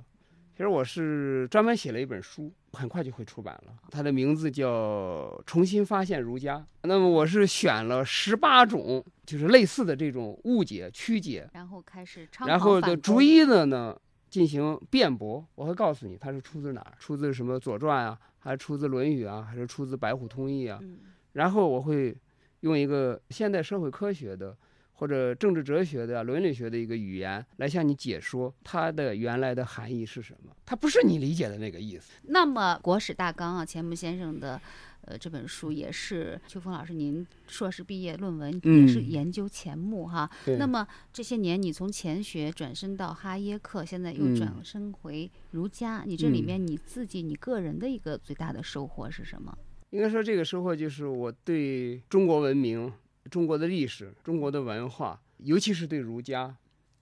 [0.54, 6.58] 其实我是专门写了一本书，很快就会出版了，它的名字叫《重新发现儒家》。
[6.84, 13.94] 那么我是选了十八种，就是类似的这种误解、曲解，然后开始倡然后就逐一的呢
[14.30, 15.46] 进行辩驳。
[15.56, 20.80] 我会告诉你它是出自哪儿，出自什么《左传》啊，还是出自《论语》啊，还是出自《白虎通义》啊。
[20.82, 21.00] 嗯
[21.36, 22.16] 然后我会
[22.66, 24.58] 用一个现代社会科学的
[24.94, 30.52] 或者政治哲学的、伦理学的一个语言来向你解说它的原来的含义是什么。
[30.66, 32.14] 它不是你理解的那个意思。
[32.24, 34.60] 那么《国史大纲》啊，钱穆先生的
[35.02, 40.28] 呃这本书也是秋风老师您硕士毕业论文也是嗯研究钱穆哈。
[40.44, 49.56] 对那么这些年你从钱学转身到哈耶克，现在又嗯转身回儒家，你这里嗯面你自己你个人的一个最大的收获是什么？
[49.96, 52.92] 应该说，这个收获就是我对中国文明、
[53.32, 56.54] 中国的历史、中国的文化，尤其是对儒家，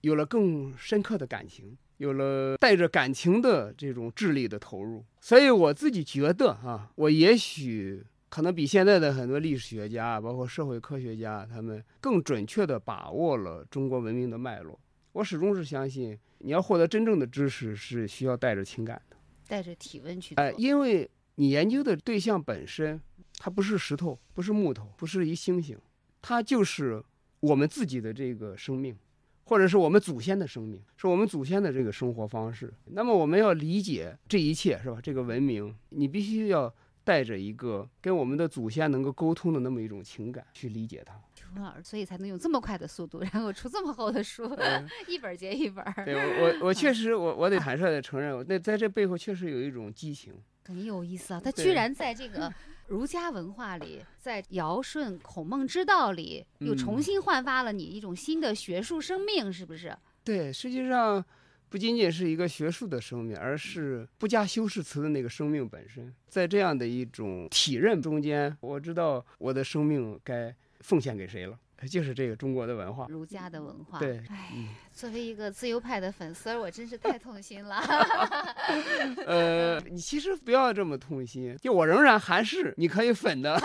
[0.02, 5.04] 有了更深刻的感情，有了带着感情的这种智力的投入。
[5.20, 14.78] 所以我自己觉得啊，我也许可能比现在的很多历史学家，包括社会科学家，他们更准确地把握了中国文明的脉络。
[15.14, 19.16] 我始终是相信，你要获得真正的知识，是需要带着情感的。
[19.48, 20.44] 带着体温去做。
[20.44, 23.00] 哎，因为你研究的对象本身，
[23.38, 25.76] 它不是石头，不是木头，不是一星星，
[26.22, 27.02] 它就是
[27.40, 28.96] 我们自己的这个生命，
[29.44, 32.72] 或者是我们祖先的生命，是我们祖先的这个生活方式。
[32.86, 34.98] 那么我们要理解这一切，是吧？
[35.02, 41.20] 这个文明，你必须要带着一个跟我们的祖先能够沟通的那么一种情感去理解它。
[41.34, 50.32] 秋风老师，所以才能用这么快的速度，然后出这么厚的书， 嗯一本接一本儿，对我，我我确 实，我我得坦率的承认，那在这背后确实有一种激情。
[50.66, 51.40] 很有意思啊！
[51.44, 52.52] 他居然在这个
[52.88, 59.96] 儒家文化里，在尧舜孔孟之道里，又重嗯新焕发了你一种新的学术生命，是不是？
[60.22, 61.24] 对，实际上
[61.68, 66.14] 不仅仅是一个学术的生命，而是不加修饰词的那个生命本身。
[66.28, 71.58] 在这样的一种体认中间，我知道我的生命该奉献给谁了，
[71.90, 73.06] 就是这个中国的文化。
[73.08, 73.98] 儒家的文化。
[73.98, 77.76] 对哎，嗯作为一个自由派的粉丝，我真是太痛心了。
[79.26, 83.60] 呃，你其实不要这么痛心，就我仍然还是你可以粉的。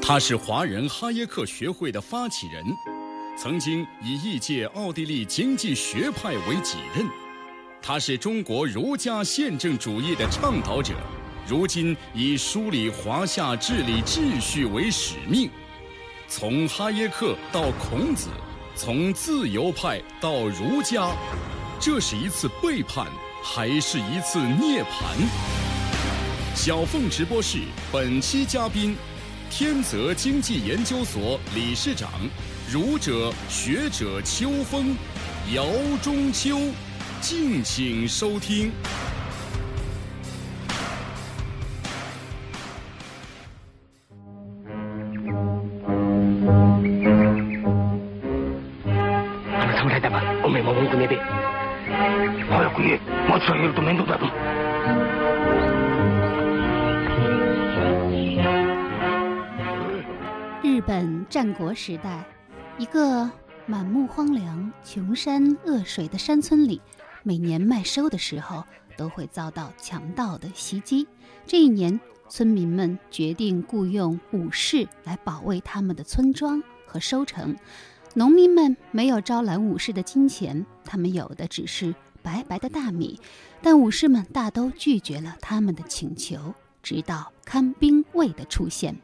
[0.00, 2.64] 他是华人哈耶克学会的发起人，
[3.36, 7.06] 曾经以异界奥地利经济学派为己任。
[7.82, 10.94] 他是中国儒家宪政主义的倡导者，
[11.46, 15.50] 如今以梳理华夏治理秩序为使命。
[16.30, 18.28] 从哈耶克到孔子，
[18.76, 21.16] 从自由派到儒家，
[21.80, 23.06] 这是一次背叛，
[23.42, 25.16] 还是一次涅槃？
[26.54, 27.60] 小凤直播室
[27.90, 28.94] 本期嘉宾，
[29.50, 32.10] 天泽经济研究所理事长、
[32.70, 34.94] 儒者学者秋风，
[35.54, 35.64] 姚
[36.02, 36.58] 中秋，
[37.22, 38.70] 敬请收听。
[52.77, 54.25] 早く言え松が言えると面倒だぞ
[60.61, 62.23] 日本战国时代，
[62.77, 63.29] 一个
[63.65, 66.79] 满目荒凉、穷山恶水的山村里，
[67.23, 68.63] 每年麦收的时候
[68.95, 71.07] 都会遭到强盗的袭击。
[71.47, 77.55] 这一年，村民们决定雇佣武士来保卫他们的村庄和收成。
[78.13, 83.20] 农民们没有招揽武士的金钱，他们有的只是 白白的大米。
[83.60, 88.96] 但武士们大都拒绝了他们的请求，直到看兵卫的出现，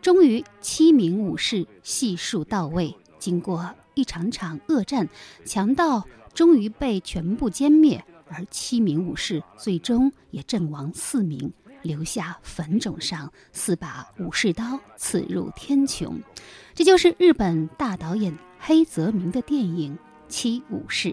[0.00, 2.96] 终于七名武士悉数到位。
[3.18, 5.08] 经过一场场恶战，
[5.44, 11.52] 强盗终于被全部歼灭，而七名武士最终也阵亡四名，
[11.82, 16.14] 留下坟冢上四把武士刀刺入天穹。
[16.74, 19.94] 这就是日本大导演黑泽明的电影
[20.28, 21.08] 《七武士》。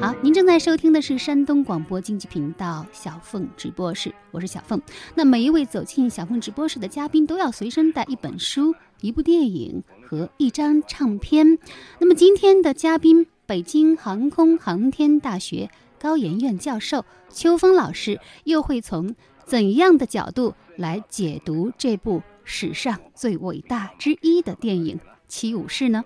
[0.00, 4.80] 好，您正在收听的是山东广播经济频道小凤直播室，我是小凤。
[5.14, 11.58] 那每一位走进小凤直播室的嘉宾都要随身带一本书、一部电影和一张唱片。
[11.98, 19.14] 那么今天的嘉宾，北京航空航天大学高研院教授邱峰老师，又会从
[19.46, 24.96] 怎样的角度来解读这部史上最伟大之一的电影
[25.28, 26.04] 《七武士》呢？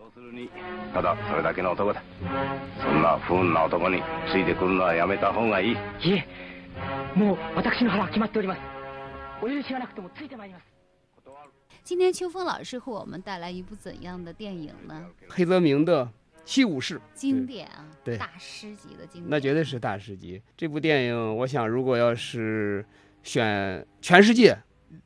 [0.93, 2.03] ただそれだけの男だ
[2.81, 5.75] そんな不運な男についてくるのはやめた方がいいい
[6.13, 6.25] え
[7.15, 8.61] もう私の腹は決まっております
[9.41, 10.65] お許しがなくてもついてまいります
[11.83, 15.05] 今天秋风老师为我们带来一部怎样的电影呢？
[15.27, 16.05] 黑泽明的《
[16.45, 20.41] 七武士》经典啊，对大师级的经典，那绝对是大师级。
[20.55, 22.85] 这部电影，我想如果要是
[23.21, 24.57] 选全世界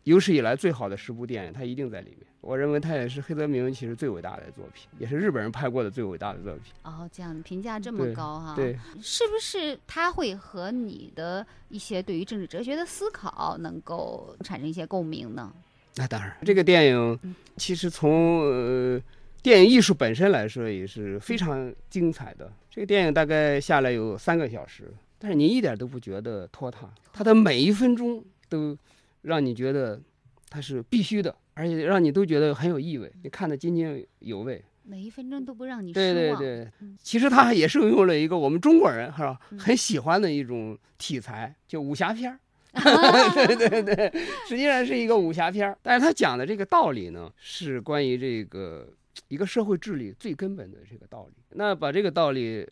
[0.04, 2.28] 有史以来最好的十部电影，它一定在里面。
[2.43, 6.73] 我认为它也是黑泽明其实最伟大的作品，也是日本人拍过的最伟大的作品。
[6.83, 15.53] 哦，这样评价这么高哈、对，是不是他会和你的一些对于政治哲学的思考能够产生一些共鸣呢？
[15.95, 19.01] 那当然，这个电影嗯其实从呃
[19.41, 22.53] 电影艺术本身来说也是非常精彩的。
[22.69, 28.77] 这个电影大概下来有三个小时，但是你一点都不觉得拖沓，它的每一分钟都
[29.21, 30.01] 让你觉得
[30.49, 34.63] 它是必须的，而且让你都觉得很有意味，你看得津津有味。
[34.85, 36.39] 每一分钟都不让你对失望。
[36.39, 42.39] 对对对，其实它也是用了一个我们中国人是吧嗯很喜欢的一种题材，就武侠片儿。
[42.75, 44.11] 对对对，
[44.49, 48.89] 实际上是一个武侠片儿，但是他讲的这个道理呢，是关于这个
[49.29, 51.35] 一个社会治理最根本的这个道理。
[51.51, 52.67] 那把这个道理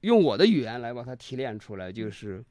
[0.00, 2.42] 用我的语言来把它提炼出来，就是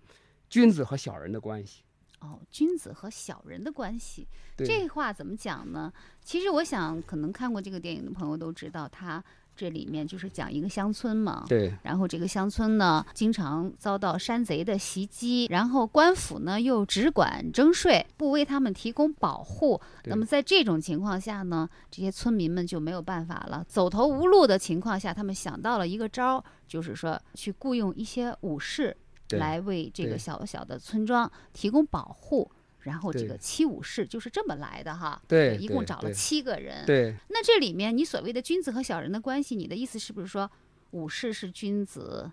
[0.47, 1.82] 君子和小人的关系。
[2.26, 5.92] 哦，君子和小人的关系，这话怎么讲呢？
[6.24, 9.24] 其实我想，可能看过这个电影的朋友都知道，它
[9.56, 11.46] 这里面就是讲一个乡村嘛。
[11.48, 19.80] 对然后这个乡村呢，经常遭到山贼的袭击，然后官府呢又只管征税，不为他们提供保护。
[20.04, 32.52] 对那么在这种情况下呢，这些村民们就没有办法了，走投无路的情况下，他们想到了一个招儿，就是说去雇佣一些武士对来为这个小小的村庄提供保护。
[32.82, 40.48] 然后这个七武士就是这么来的哈，对一共找了七个人，对那这里面你所谓的君子和小人的关系，你的意思是不是说
[40.92, 42.30] 武士是君子，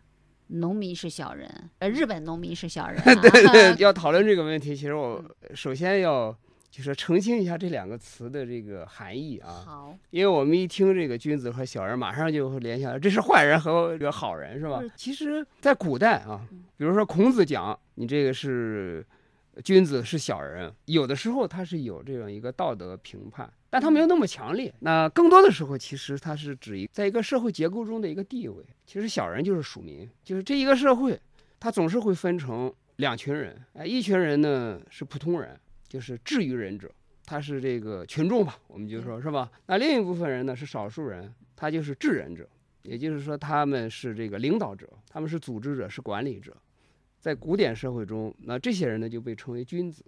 [0.49, 1.71] 农民是小人？
[1.79, 3.15] 呃，日本农民是小人、 啊。
[3.15, 5.25] 对对，要讨论这个问题，其实我
[5.55, 6.37] 首先要
[6.73, 9.63] 就是澄清一下这两个词的这个含义啊。
[9.67, 14.91] 好，因为我们一听这个君子和小人，马上就会联想到这是坏人和这个好人，是吧是？
[14.97, 16.41] 其实，在古代啊，
[16.79, 19.07] 比如说孔子讲你这个是
[19.63, 24.73] 君子是小人，有的时候他是有这样一个道德评判，但他没有那么强烈。
[24.81, 28.65] 那更多的时候，其实他是指一在一个社会结构中的一个地位。
[28.87, 31.21] 其实小人就是属民，就是这一个社会，
[31.61, 33.63] 他总是会分成两群人。
[33.75, 35.59] 哎，一群人呢是普通人，
[35.93, 36.91] 就是治于人者。
[37.27, 39.53] 他是这个群众吧，我们就说是吧？
[39.67, 42.49] 那另一部分人呢是少数人，他就是智人者，
[42.83, 46.57] 也就是说他们是这个领导者，他们是组织者，是管理者。
[47.21, 50.03] 在古典社会中，那这些人呢就被称为君子，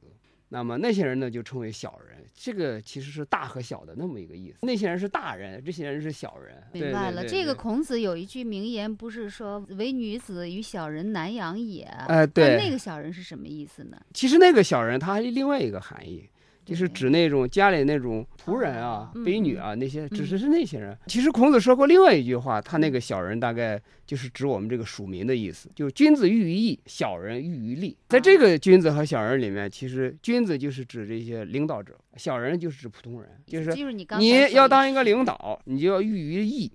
[0.55, 2.19] 那么那些人呢就称为小人。
[2.33, 4.59] 这个其实是大和小的那么一个意思。
[4.63, 6.63] 那些人是大人，这些人是小人。
[6.73, 7.23] 明白了。
[7.23, 11.83] 对对对这个孔子有一句名言，不是说“唯女子与小人难养也”。
[12.07, 14.01] 哎，对，那那个小人是什么意思呢？
[14.13, 16.29] 其实那个小人他还有另外一个含义，
[16.65, 20.97] 就是指那种家里那种仆人啊、嗯婢女啊那些，只是嗯是那些人。
[21.07, 27.97] 其实孔子说过另外一句话，他那个小人大概就是指我们这个属民的意思，就是君子喻于义，小人喻于利。
[28.09, 33.73] 在这个君子和小人里面，其实君子就是指这些领导者，小人就是指普通人，就是
[34.19, 36.73] 你要当一个领导，你就要喻于义。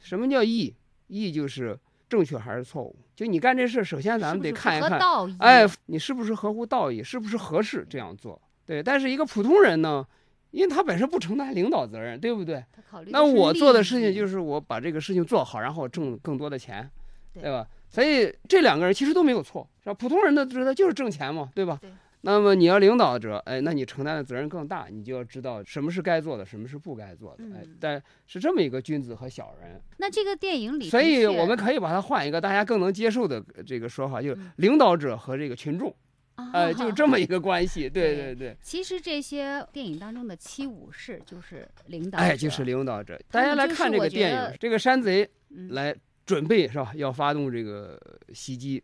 [0.00, 0.74] 什么叫义？
[1.08, 1.78] 义就是
[2.08, 2.94] 正确还是错误？
[3.14, 4.98] 就你干这事，首先咱们得看一看，
[5.38, 8.40] 哎，你是不是合乎道义，是不是合适这样做？
[8.66, 10.06] 对，但是一个普通人呢，
[10.50, 12.64] 因为他本身不承担领导责任，对不对？
[12.72, 16.88] 他考虑那我做的事情就是我把这个事情做好，然后挣更多的钱，
[17.32, 17.66] 对对吧？
[17.90, 19.94] 所以这两个人其实都没有错，是吧？
[19.94, 21.78] 普通人的职责就是挣钱嘛，对吧？
[21.80, 21.90] 对
[22.26, 35.94] 那么你要领导者，哎，那你承担的责任更大，你就要知道什么是该做的，什么是不该做的，哎嗯，但是这么一个君子和小人，那这个电影里，所以我们可以把它换一个大家更能接受的这个说法，就是领导者和这个群众，啊
[36.36, 37.88] 呃，就是这么一个关系。
[37.88, 43.20] 对对对对，其实这些电影当中的七武士就是领导者，哎，就是领导者。
[43.30, 45.94] 大家来看这个电影，这个山贼嗯来
[46.26, 46.92] 准备是吧？
[46.96, 48.00] 要发动这个
[48.32, 48.82] 袭击，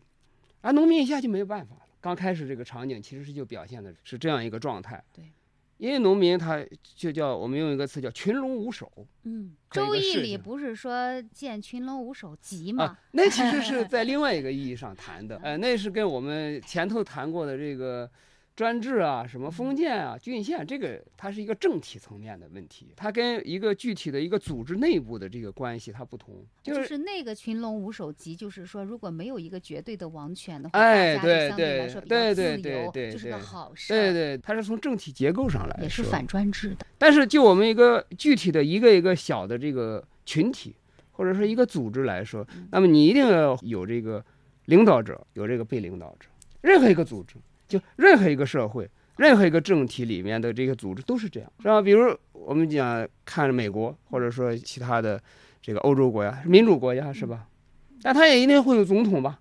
[0.60, 1.82] 啊，农民一下就没有办法了。
[2.00, 5.02] 刚开始这个场景其实是就表现的是这样一个状态。
[5.12, 5.24] 对，
[5.80, 6.62] 因为农民他
[6.94, 8.86] 就叫我们用一个词叫群龙无首
[9.22, 12.84] 嗯，《周易》里不是说见群龙无首吉吗？
[12.84, 18.08] 啊，那其实是 在另外一个意义上谈的，呃，那是跟我们前头谈过的这个
[18.60, 33.94] 专制啊、什么封建啊、郡县，这个它是一个政体层面的问题，它跟一个具体的一个组织内部的这个关系它不同，就就是是那个群龙无首级，就是说，如果没有一个绝对的王权的话，哎对对对自对对由，就是个对对好事。
[33.94, 36.86] 对，对，它是从政体结构上来说也是反专制的。
[36.98, 40.76] 但是就我们一个具体的一个一个小的这个群体，
[41.12, 44.22] 或者说一个组织来说，那么你一定要有这个
[44.66, 46.28] 领导者，有这个被领导者。
[46.60, 47.36] 任何一个组织，
[47.70, 51.80] 就任何一个社会，任何一个政体里面的这个组织都是这样，是吧？
[51.80, 55.22] 比如我们讲看美国，或者说其他的
[55.62, 57.46] 这个欧洲国家，民主国家是吧？
[58.02, 59.38] 但他也一定会有总统吧，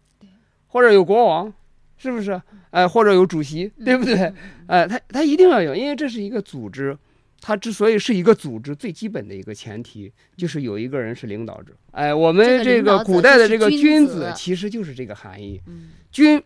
[0.68, 1.52] 或者有国王，
[1.98, 2.40] 是不是？
[2.70, 4.16] 哎，或者有主席，对不对？
[4.16, 4.36] 嗯
[4.68, 6.96] 哎，他他一定要有，因为这是一个组织，
[7.42, 11.74] 它之所以是一个组织，最基本的一个前提就是有一个人是领导者。
[11.92, 15.60] 哎，我们这这个古代的这个君子子其实就是这个含义。
[15.66, 16.42] 嗯君，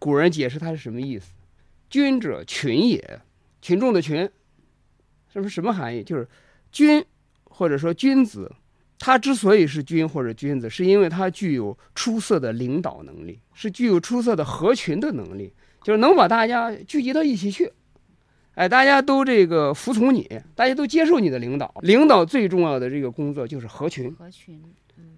[0.00, 1.30] 古人解释它是什么意思？
[1.88, 3.20] 君者群也，
[3.60, 4.28] 群众的群，
[5.32, 6.02] 是不是什么含义？
[6.02, 6.26] 就是
[6.72, 7.04] 君
[7.44, 8.50] 或者说君子，
[8.98, 17.70] 他之所以是君或者君子，是因为他具有出色的领导能力，是具有出色的合群的能力，就是能把大家聚集到一起去。
[18.54, 21.74] 哎，大家都这个服从你，大家都接受你的领导。
[21.82, 24.60] 领导最重要的这个工作就是合群，合群，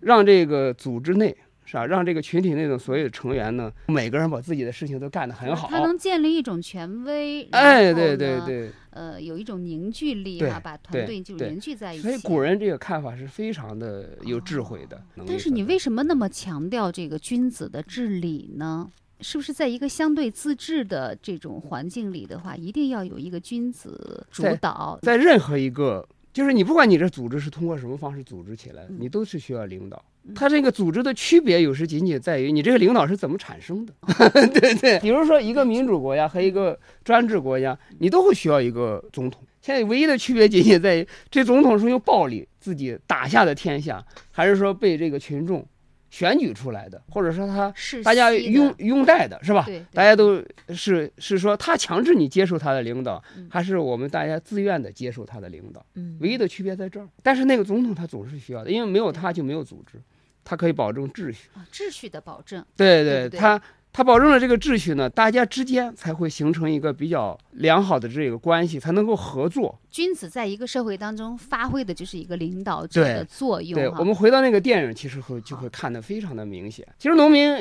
[0.01, 1.37] 让这个组织内
[1.73, 5.69] 是吧，让这个群体内的所有成员呢，每个人把自己的事情都干得很好。
[5.69, 12.03] 他能建立一种权威，哎，对对呢，对，呃，有一种凝聚力对哈，把团队就凝聚在一起。
[12.03, 15.03] 所以古人这个看法是非常的有智慧的。
[15.27, 18.91] 但是你为什么那么强调这个君子的治理呢？
[19.23, 24.99] 是不是在一个相对自治的这种环境里的话，一定要有一个君子主在导？
[25.01, 30.05] 在任何一个，就是你不管你这组织是通过什么方式组织起来，嗯你都是需要领导。
[30.35, 33.93] 它这个组织的区别有时仅仅在于你这个领导是怎么产生的，
[34.61, 34.99] 对对。
[35.01, 39.43] 比如说一个民主国家和一个专制国家，你都会需要一个总统。
[39.61, 45.65] 现在唯一的区别仅仅在于，这总统是用暴力自己打下的天下，还是说被这个群众
[46.11, 49.65] 选举出来的，或者说他大家拥拥戴的是吧？
[49.65, 55.85] 对，大家都是是说他强制你接受他的领导嗯，还是我们大家自愿的接受他的领导？
[55.95, 57.09] 嗯唯一的区别在这儿。
[57.23, 59.99] 但是那个总统他总是需要的，因为没有他就没有组织，
[60.45, 61.49] 他可以保证秩序。
[61.55, 63.61] 啊秩序的保证，对对不对他
[63.93, 69.79] 他保证了这个秩序呢，大家之间才会形成一个比较良好的这个关系，才能够合作。
[69.91, 76.87] 君子在一个社会当中发挥的就是一个领导者的作用对哈我们回到那个电影，其实会就会看得非常的明显。
[76.99, 77.55] 其实农民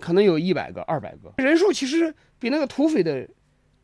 [0.00, 3.24] 可能有一百个、二百个，人数其实比那个土匪的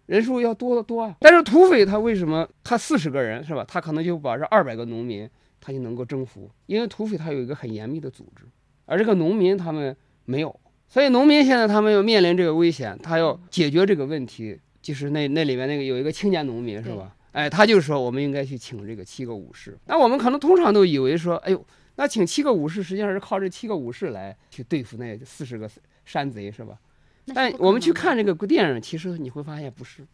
[0.06, 1.14] 人数要多得多啊。
[1.20, 3.64] 但是土匪他为什么他四十个人是吧？
[3.68, 5.28] 他可能就把这二百个农民
[5.66, 8.44] 他就能够征服，因为土匪他有一个很严密的组织，
[8.84, 17.16] 而这个农民他们没有，所以农民现在他们要面临这个危险，他要解决这个问题，就是那那里面那个有一个青年农民是吧？
[17.32, 19.76] 哎，他就说我们应该去请这个七个武士。
[19.86, 25.68] 那我们可能通常都以为说，哎呦，那请七个武士实际上是靠这七个武士来去对付那四十个
[26.04, 26.78] 山贼是吧？
[27.34, 30.06] 但我们去看这个电影，其实你会发现不是，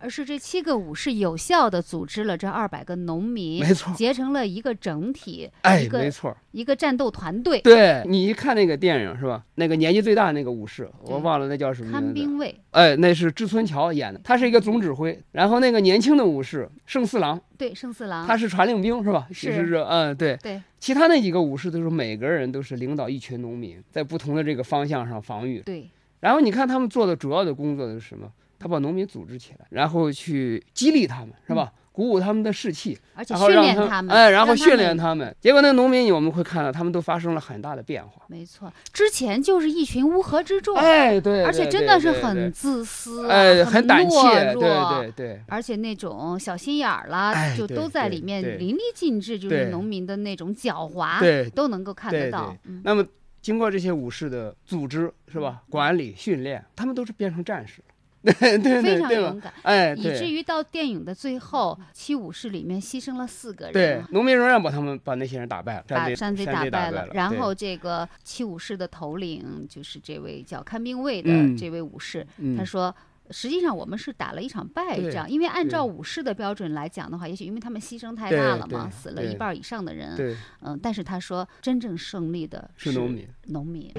[0.00, 6.36] 而是这七个武士有效的组织了这二百个农民，没错结成了一个整体，哎一，个没错。
[6.52, 7.60] 一个战斗团队。
[7.60, 9.44] 对你一看那个电影是吧？
[9.56, 12.14] 那个年纪最大的那个武士，我忘了那叫什么看。
[12.14, 15.20] 兵卫，哎，那是志村桥演的，他是一个总指挥。
[15.32, 19.26] 然后那个年轻的武士胜四郎，对胜四郎，他是传令兵是吧？
[19.30, 20.36] 是是其实是嗯对。
[20.42, 25.60] 对其他那几个武士都是每个人都是领导一群农民，在不同的这个方向上防御。
[25.60, 25.90] 对
[26.20, 28.30] 然后你看他们做的主要的工作是什么？
[28.58, 31.72] 他把农民组织起来，然后去激励他们，是吧？
[31.90, 34.96] 鼓舞他们的士气，而且训练他们，哎，然后训练们。
[34.96, 35.34] 他们。
[35.40, 38.22] 结果那农民我们会看到，他们都发生了很大的变化。
[38.28, 45.42] 没错，之前就是一群乌合之众，哎，对，而且真的是很自私啊，哎，很胆怯，对对对。
[45.48, 53.04] 而且那种小心眼儿啦，哎就都在里面淋漓尽致，就是农民的那种狡猾，对都能够看得到那么
[53.42, 55.62] 经过这些武士的组织是吧？
[55.68, 57.94] 管理训练，他们都是变成战士了。
[58.34, 59.12] 对对非常？
[59.12, 63.72] 勇敢，哎，以至于到电影的最后，七武士里面牺牲了四个人。
[63.72, 72.94] 对，农民仍然把他们把那些人打败了，把山贼打败了，然后这个七武士的头领就是这位叫看兵卫的嗯这位武士，嗯他说。
[73.31, 80.15] 实际上我们是打了一场败对仗，因为按对照武士的标准来讲的话，也许因为他们牺牲太对大了嘛，对死了一对半以上的人。
[80.15, 83.27] 对嗯，但是他说真正胜利的是农民。
[83.47, 83.91] 农民。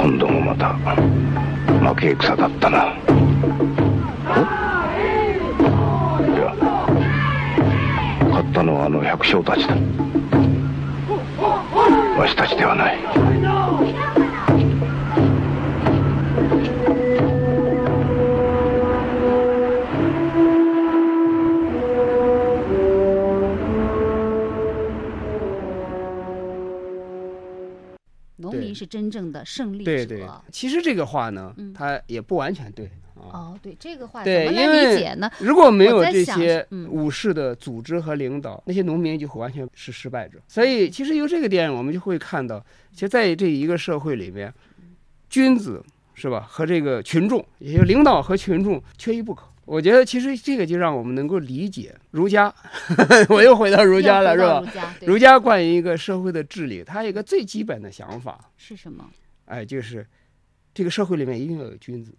[0.00, 2.94] 今度もまた負け戦だったな
[5.58, 5.62] お
[6.24, 6.54] いや
[8.30, 9.76] 勝ったのはあの百姓たちだ
[12.18, 12.98] わしたちではない
[28.40, 29.84] 农民是真正的胜利者。
[29.84, 32.90] 对对，其实这个话呢嗯，它也不完全对
[33.29, 33.39] 啊。
[33.53, 35.31] 哦，对这个话怎对，么来理解呢？
[35.39, 40.39] 如果没有这些嗯武士的组织和领导，那些农民就会完全是失败者。
[40.47, 44.53] 所以，其实由这个电影，我们就会看到，其实在这一个社会里面，
[45.29, 49.45] 君子是吧，和这个群众，也就领导和群众缺一不可。
[49.65, 52.53] 我觉得，其实这个就让我们能够理解儒家。
[53.29, 55.17] 我又回到儒家了，是吧儒？
[55.17, 59.09] 家关于一个社会的治理，它有一个最基本的想法，是什么？
[59.45, 60.05] 哎，就是
[60.73, 62.13] 这个社会里面一定要有君子。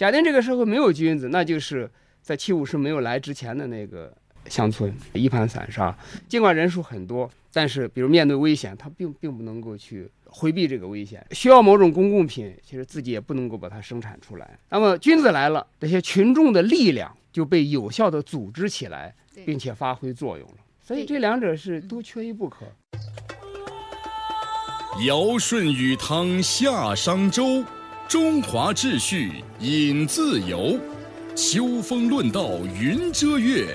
[0.00, 1.86] 假定这个社会没有君子，那就是
[2.22, 4.10] 在七武士没有来之前的那个
[4.46, 5.94] 乡村，一盘散沙。
[6.26, 11.22] 尽管人数很多，但是比如面对危险，他并并不能够去回避这个危险。
[11.32, 14.58] 需要某种公共品，其实自己也不能够把它生产出来。
[14.70, 20.54] 那么君子来了，这些群众的力量就被有效的组织起来，并且发挥作用了。
[20.82, 22.64] 所以这两者是都缺一不可。
[25.06, 27.62] 尧舜禹汤夏商周，
[28.10, 30.76] 中华秩序引自由。
[31.36, 33.68] 秋风论道云遮月，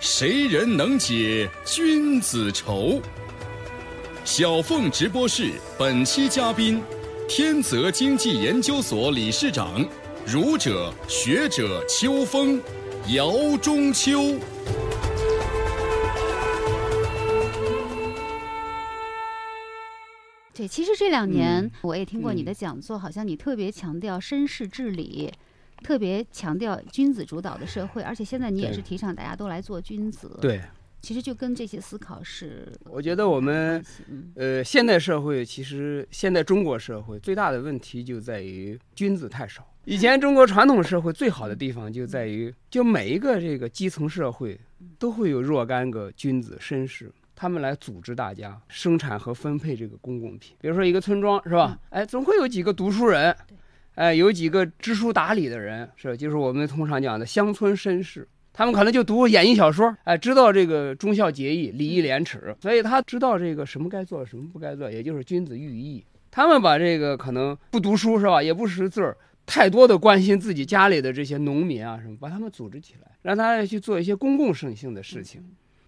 [0.00, 2.98] 谁人能解君子愁？
[4.24, 6.80] 小凤直播室本期嘉宾：
[7.28, 9.86] 天泽经济研究所理事长、
[10.24, 12.58] 儒者学者秋风，
[13.08, 14.36] 姚中秋。
[20.54, 25.30] 对，其实这两年、嗯我也听过你的讲座，好像你特别强调绅士治理，
[25.82, 30.62] 特别强调君子主导的社会，而且现在你也是提倡大家都来做君子。，对，
[31.02, 33.84] 其实就跟这些思考是我觉得我们
[34.36, 39.66] 呃，现代社会其实现在中国社会最大的问题就在于君子太少。
[39.84, 44.58] 以前中国传统社会最好的地方就在于，就每一个这个基层社会
[44.98, 47.12] 都会有若干个君子绅士，
[47.44, 50.56] 他们来组织大家生产和分配这个公共品。
[50.62, 51.78] 比如说一个村庄是吧？
[51.90, 53.36] 哎，总会有几个读书人，
[53.96, 58.26] 哎，有几个知书达理的人，是就是我们通常讲的乡村绅士。
[58.54, 66.02] 他们可能就读演义小说，哎，知道这个忠孝节义、礼义廉耻，所以他知道这个什么该做，什么不该做，也就是君子喻义。
[66.30, 69.14] 他们把这个可能不读书是吧，也不识字儿，
[69.44, 75.44] 太多的关心自己家里的这些农民啊什么，把他们组织起来，让他去做一些公共圣性的事情。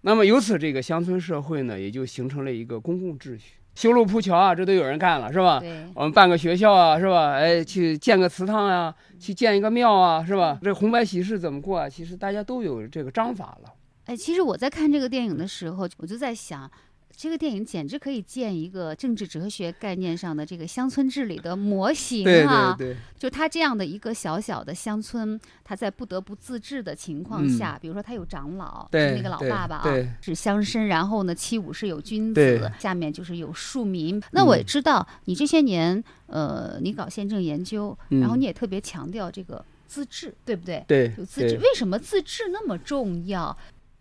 [0.07, 5.59] 那么由此，这个乡村社会呢，也就形成了一个公共秩序，修路铺桥啊，这都有人干了，是吧？
[5.59, 7.33] 对，我们办个学校啊，是吧？
[7.33, 10.57] 哎，去建个祠堂啊，去建一个庙啊，是吧？
[10.63, 11.89] 这红白喜事怎么过啊？
[11.89, 13.73] 其实大家都有这个章法了。
[14.05, 16.71] 哎，其实我在看这个电影的时候，我就在想。
[17.17, 22.75] 这个电影简直可以建一个政治哲学概念上的这个乡村治理的模型啊！
[22.77, 34.21] 对对就他这样的一个小小的乡村，他在不得不自治的情况下，比如说他有长老，嗯对是那个老爸爸啊对，是乡绅，然后呢，七五是有君子，下面就是有庶民。
[34.29, 40.85] 那我也嗯知道你这些年，呃，你搞宪政研究，然后嗯你也特别强调这个自治，对不对？
[40.87, 43.57] 对有自治，为什么自治那么重要？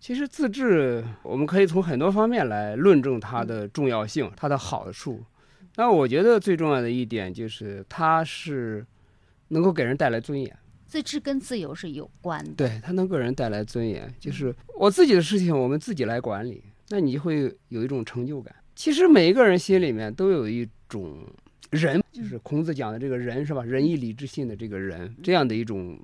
[0.06, 5.20] 其实自治，我们可以从很多方面来论证它的重要性、它的好处。
[5.74, 8.86] 那我觉得最重要的一点就是，它是
[9.48, 10.56] 能够给人带来尊严。
[10.86, 12.52] 自治跟自由是有关的。
[12.52, 18.54] 对，它能给人带来尊严，就是我自己的事情，我们自己来管理，那你就会有一种成就感。
[18.76, 21.18] 其实每一个人心里面都有一种
[21.70, 23.64] 人，就是孔子讲的这个人是吧？
[23.64, 25.98] 仁义礼智信的这个人，这样的一种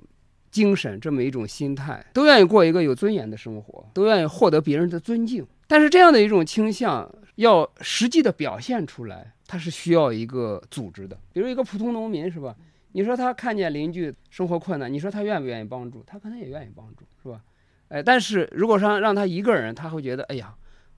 [0.53, 5.43] 精神，这么一种心态，都愿意过一个有尊严的生活，都愿意获得别人的尊敬。
[5.67, 11.17] 但是这样的一种倾向，要实际的表现出来，它是需要一个组织的。
[11.33, 12.55] 比如一个普通农民是吧？
[12.91, 16.03] 你说他看见邻居生活困难，你说他愿不愿意帮助？
[16.05, 17.41] 他可能也愿意帮助，是吧？
[17.87, 20.53] 哎，但是如果说让他一个人，他会觉得，哎呀，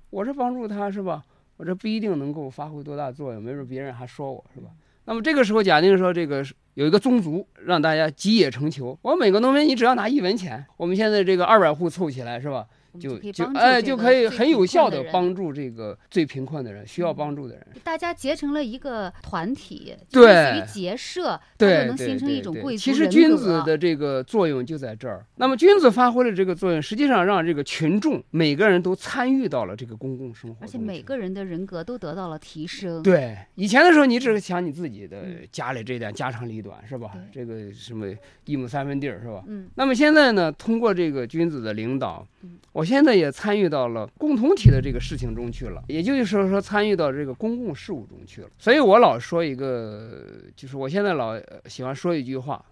[0.09, 1.23] 我这帮助他是吧？
[1.55, 4.67] 我这不一定能够发挥多大作用，没准别人还说我是吧？
[5.05, 6.43] 那么这个时候，假定说这个
[6.73, 12.65] 有一个宗族，让大家集腋成裘，我每个农民你只要拿一文钱，我们现在这个二百户凑起来是吧？
[12.99, 17.67] 就就哎，就可以很有效的帮助这个最贫困的人，需要帮助的人。
[17.83, 25.25] 大家结成了一个团体，对，于结社，对，能形成一种贵族其实君子的这个作用就在这儿。
[25.35, 33.01] 那么君子发挥了这个作用，实际上让这个群众每个人都参与到了这个公共生活，而且每个人的人格都得到了提升。
[33.03, 37.11] 对，以前的时候你只是想你自己的家里这点家长里短是吧？
[37.31, 38.07] 这个什么
[38.45, 39.43] 一亩三分地儿是吧？
[39.47, 39.67] 嗯。
[39.75, 42.25] 那么现在呢，通过这个君子的领导，
[42.71, 43.65] 我现在也参与。
[43.65, 48.49] 到了共同体的这个事情中去了，也就是说说参与到这个公共事务中去了。
[48.59, 50.23] 所以我老说一个，
[50.55, 52.63] 就是我现在老喜欢说一句话，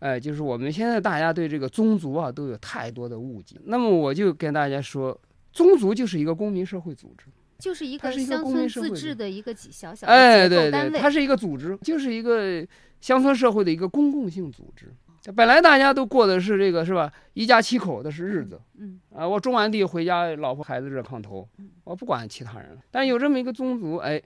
[0.00, 3.56] 哎，就是我们现在大家对这个宗族啊都有太多的误解。
[3.64, 5.18] 那么我就跟大家说，
[5.50, 7.24] 宗族就是一个公民社会组织，
[7.58, 12.62] 就是一个乡村自治的一个小小哎，对对，它是一个组织，就是一个
[13.00, 14.92] 乡村社会的一个公共性组织。
[15.34, 17.12] 本来大家都过的是这个是吧？
[17.34, 21.46] 一家七口的是日子，嗯啊，我种完地回家，老婆孩子热炕头，
[21.84, 22.78] 我不管其他人了。
[22.90, 24.22] 但有这么一个宗族，哎，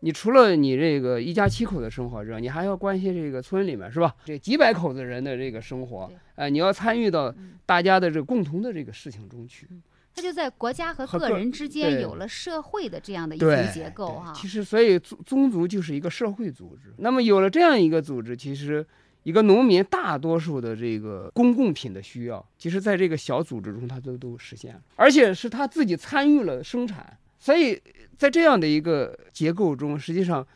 [0.00, 4.14] 你除了你这个一家七口的生活之外，你还要关心这个村里面是吧？
[4.24, 9.66] 这几百口子人的这个生活，哎，你要参与到大家的这共同的这个事情中去。
[10.14, 14.32] 他就在国家和个人之间有了社会的这样的一层结构哈。
[14.34, 16.92] 其实，所以宗宗族就是一个社会组织。
[16.98, 18.84] 那么有了这样一个组织，其实。
[19.24, 27.80] 一个农民大多数的这个公共品的需要，其实在这个小组织中，他都都实现了，而且是他自己参与了生产，所以
[28.18, 30.46] 在这样的一个结构中，实际上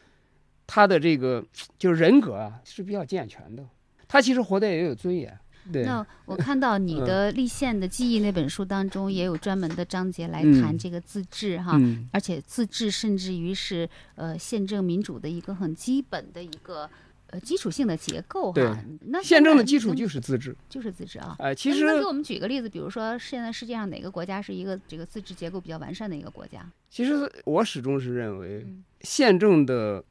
[0.66, 1.43] 他的这个
[1.79, 3.64] 就是人格啊是比较健全的，
[4.07, 5.35] 他其实活得也有尊严。
[5.73, 5.85] 对。
[5.85, 11.81] 那我看到你的《立宪的记忆》那本书当中，也有专门的章节来谈这个自治哈，
[12.12, 16.89] 而且自治甚至于是呃宪政民主的一个很基本的一个。
[17.31, 21.37] 呃，基础性的结构哈，那宪政的基础就是自治，就是自治啊。
[21.39, 26.66] 哎，其实能给我们举个例子，比如说现在世界上哪个国家是一个这个自治结构比较完善的一个国家？
[26.89, 28.66] 其实我始终是认为，
[29.03, 30.03] 宪政的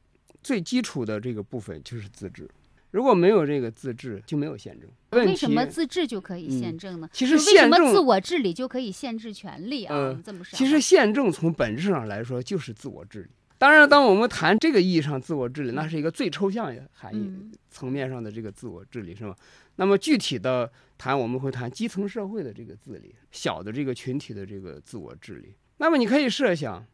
[0.43, 2.47] 最基础的这个部分就是自治。
[2.91, 4.89] 如果没有这个自治，就没有宪政。
[5.11, 7.09] 为什么自治就可以宪政呢？
[7.11, 10.17] 其实宪政自我治理就可以限制权利啊？
[10.23, 13.29] 这么说，其实宪政从本质上来说就是自我治理。
[13.59, 17.31] 当然，当我们谈这个意义上自我治理，那是一个最抽象的含义
[17.71, 19.35] 层面上的这个自我治理，是吗？
[19.77, 25.55] 那么具体的谈，我们会谈基层社会的这个治理，小的这个群体的这个自我治理。
[25.77, 26.85] 那么你可以设想，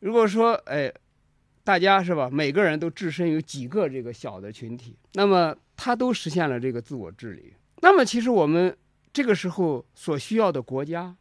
[0.00, 0.92] 如果说，哎，
[1.62, 8.76] 大家是吧，每个人都置身于几个这个小的群体，那么他都实现了这个自我治理，那么其实我们
[9.12, 11.16] 这个时候所需要的国家。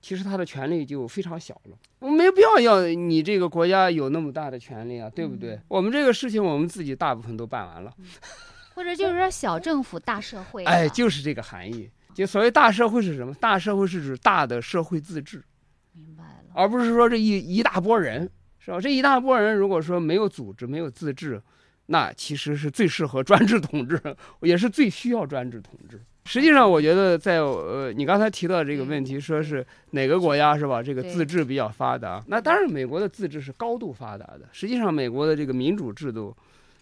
[0.00, 5.60] 其实他的权力就非常小了，我们没必要要你这个国家有那么大的权力啊，对不对？
[5.68, 7.92] 我们这个事情我们自己大部分都办完了，
[8.74, 11.90] 或者就是说小政府大社会，哎，就是这个含义。
[12.14, 13.32] 就所谓大社会是什么？
[13.34, 15.44] 大社会是指大的社会自治，
[15.92, 18.28] 明白了，而不是说这一一大波人，
[18.58, 18.80] 是吧？
[18.80, 21.40] 这一大波人如果说没有组织、没有自治，
[21.86, 24.00] 那其实是最适合专制统治，
[24.42, 26.00] 也是最需要专制统治。
[26.28, 30.82] 实际上，我觉得在呃，你刚才提到这个问题，说是哪个国家是吧？
[30.82, 32.22] 这个自治比较发达。
[32.26, 34.42] 那当然，美国的自治是高度发达的。
[34.52, 36.36] 实际上，美国的这个民主制度，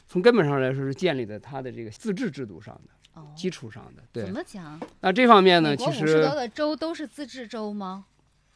[0.08, 4.02] 从根本上来说是建立在它的这个自治制度上的基础上的。
[4.10, 4.80] 对，怎么讲？
[5.00, 8.06] 那这方面呢，其实五十多个州都是自治州吗？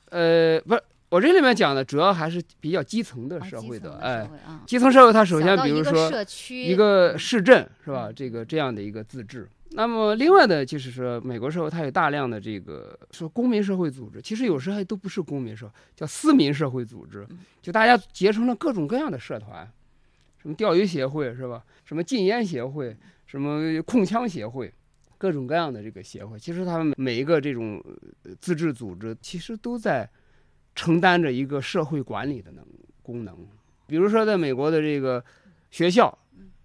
[0.09, 3.97] 呃，不是，我这里面讲的主要还是比较基层的社会的。
[3.99, 4.29] 哎，
[4.67, 6.11] 基层社会它首先比如说
[6.49, 8.11] 一个市镇是吧？
[8.13, 9.49] 这个这样的一个自治。
[9.73, 17.25] 那么，另外的就是说，美国社会它有大量的这个说公民社会组织，其实有时候还都不是公民社，叫私民社会组织，
[17.63, 19.71] 就大家结成了各种各样的社团，
[20.43, 21.65] 什么钓鱼协会是吧？
[21.85, 22.97] 什么禁烟协会，
[23.27, 24.75] 什么控枪协会，
[25.17, 27.81] 各种各样的这个协会，其实他们每一个这种
[28.41, 30.11] 自治组织，其实都在
[30.75, 32.67] 承担着一个社会管理的能
[33.03, 33.47] 功能。
[33.87, 35.25] 比如说，在美国的这个
[35.71, 36.19] 学校，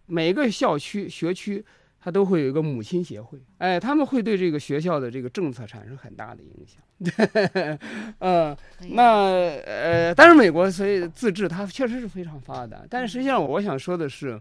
[0.08, 1.64] 每个校区学区。
[2.06, 7.80] 他都会有一个母亲协会，哎，他们会对这个学校的这个政策产生很大的影响。
[8.20, 8.56] 呃，
[8.92, 9.26] 那
[9.66, 14.40] 呃，但是美国所以自治它确实是非常发达，但是实际上我想说的是，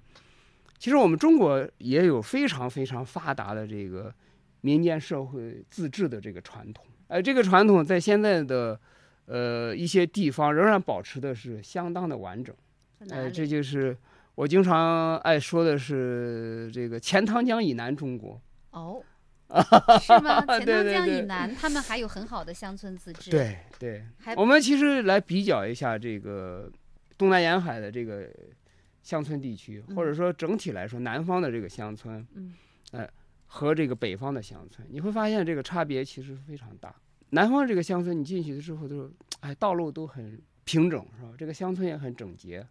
[0.76, 4.14] 其实我们中国也有非常非常发达的这个
[4.60, 6.84] 民间社会自治的这个传统。
[7.08, 8.78] 哎，这个传统在现在的
[9.24, 12.54] 呃一些地方仍然保持的是相当的完整。
[13.08, 13.96] 哎，这就是。
[14.34, 19.02] 我经常爱说的是这个钱塘江以南中国哦，
[20.00, 20.40] 是吗？
[20.58, 24.04] 钱塘江以对对南，他们还有很好的乡村自治。，对对，
[24.36, 26.70] 我们其实来比较一下这个
[27.16, 28.28] 东南沿海的这个
[29.02, 32.54] 乡村地区，或者说整体来说南方的这个乡村，嗯，
[32.90, 33.08] 呃，
[33.46, 36.92] 和这个北方的乡村，你会发现这个差别其实非常大。
[37.30, 41.28] 南方这个乡村，你进去的时候都是，哎，道路都很平整，是吧？
[41.38, 42.66] 这个乡村也很整洁，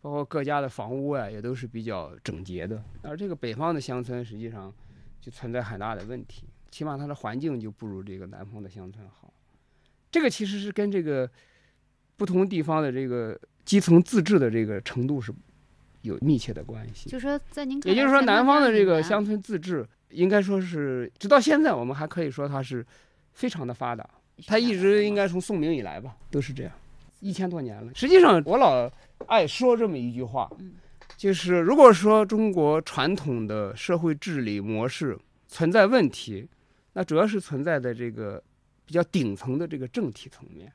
[0.00, 2.82] 包括各家的房屋啊，也都是比较整洁的。
[3.02, 4.72] 而这个北方的乡村，实际上
[5.20, 9.32] 就存在很大的问题，起码它的环境就不如这个南方的乡村好。
[10.10, 11.30] 这个其实是跟这个
[12.16, 15.32] 不同地方的这个基层自治的这个程度是
[16.02, 17.08] 有密切的关系。
[17.10, 22.84] 就说在您也就是说，南方的这个乡村自治，应该说是直到现在，我们还可以说它是
[23.32, 24.08] 非常的发达。
[24.46, 26.72] 它一直应该从宋明以来吧，都是这样，
[27.20, 27.92] 一千多年了。
[27.94, 28.90] 实际上，我老
[29.26, 30.72] 爱说这么一句话嗯，
[31.16, 35.16] 就是如果说中国传统的社会治理模式
[35.46, 36.48] 存在问题，
[36.94, 38.42] 那主要是存在的这个
[38.84, 40.72] 比较顶层的这个政体层面。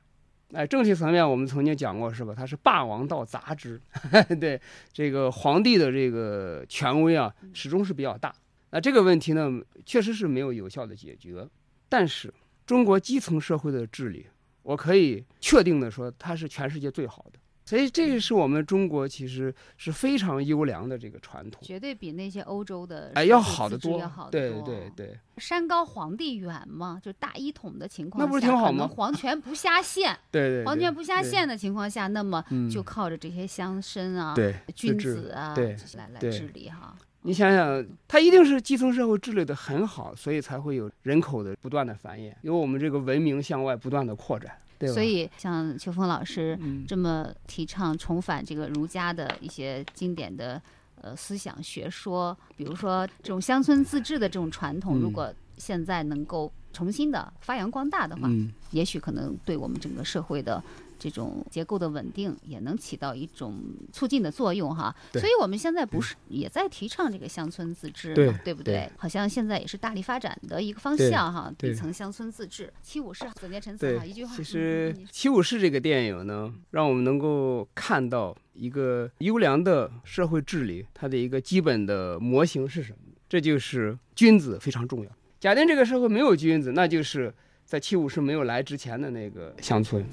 [0.52, 2.32] 哎，政体层面我们曾经讲过是吧？
[2.34, 3.80] 它是霸王道杂之，
[4.40, 4.58] 对
[4.92, 8.32] 这个皇帝的这个权威啊，始终是比较大。
[8.70, 9.50] 那这个问题呢，
[9.84, 11.46] 确实是没有有效的解决。
[11.88, 12.32] 但是
[12.64, 14.26] 中国基层社会的治理，
[14.66, 17.38] 我可以确定的说，它是全世界最好的。
[17.64, 24.30] 所以这个是我们中国其实是非常优良的这个传统，绝对比那些欧洲的哎，要好得多要好。
[24.30, 36.96] 得对多对对，山高皇帝远嘛，就大一统的情况下，那不是挺好吗皇权不下县， 对对，皇权不下对县的情况下，那么嗯就靠着这些乡绅啊、对君子啊，对来来治理哈。
[37.26, 44.94] 你想想，它一定是基层社会治理的很好，所以才会有人口的不断的繁衍，有我们这个文明向外不断的扩展，对吧？
[44.94, 50.62] 所以像秋风老师嗯这么提倡重返这个儒家的一些经典的
[51.00, 60.62] 呃思想学说，比如说这种乡村自治的这种传统，如嗯果现在能够重新的发扬光大的话，嗯，也许可能对我们整个社会的
[60.98, 63.58] 这种结构的稳定也能起到一种
[63.94, 64.94] 促进的作用哈。
[65.14, 72.70] 所以我们现在不是也在提倡这个乡村自治对嘛，对不对好像现在也是大力发展的一个方向哈，底层乡村自治。
[72.82, 74.36] 七武士总结陈词哈，一句，话。
[74.36, 82.98] 其嗯实《嗯七武士》这个电影呢，让我们能够看到一个优良的社会治理，它的一个基本的模型是什么？
[83.28, 85.10] 这就是君子非常重要。
[85.46, 87.32] 假定这个社会没有君子，那就是
[87.64, 90.04] 在七五式没有来之前的那个乡村。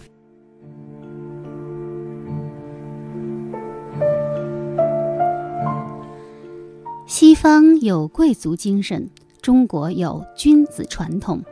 [7.07, 9.09] 西方有贵族精神，
[9.41, 11.43] 中国有君子传统。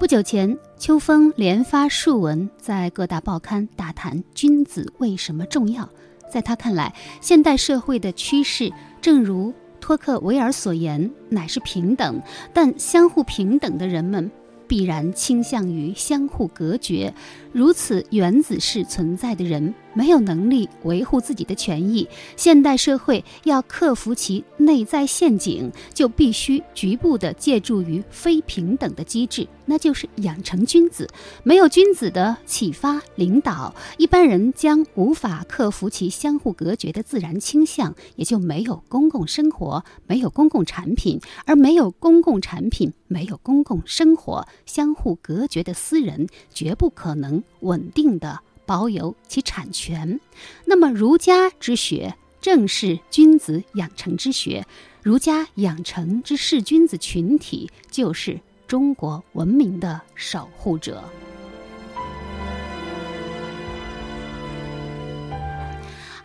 [0.00, 5.88] 不久前，秋风连发数文，在各大报刊大谈君子为什么重要。
[6.28, 9.54] 在他看来，现代社会的趋势，正如
[9.88, 12.20] 托克维尔所言，乃是平等，
[12.52, 14.30] 但相互平等的人们。
[14.66, 17.10] 必然倾向于相互隔绝，
[17.52, 22.08] 如此原子式存在的人，没有能力维护自己的权益。
[22.36, 31.08] 现代社会要克服其内在陷阱，就必须局部的借助于非平等的机制，那就是养成君子。
[31.42, 48.38] 没有君子的启发领导，一般人将无法克服其相互隔绝的自然倾向，也就没有公共生活，没有公共产品，而没有公共产品，没有公共生活，相互隔绝的私人绝不可能稳定的
[48.68, 50.20] 保有其产权。
[50.66, 54.66] 那么，儒家之学正是君子养成之学，
[55.02, 61.02] 儒家养成之士君子群体就是中国文明的守护者。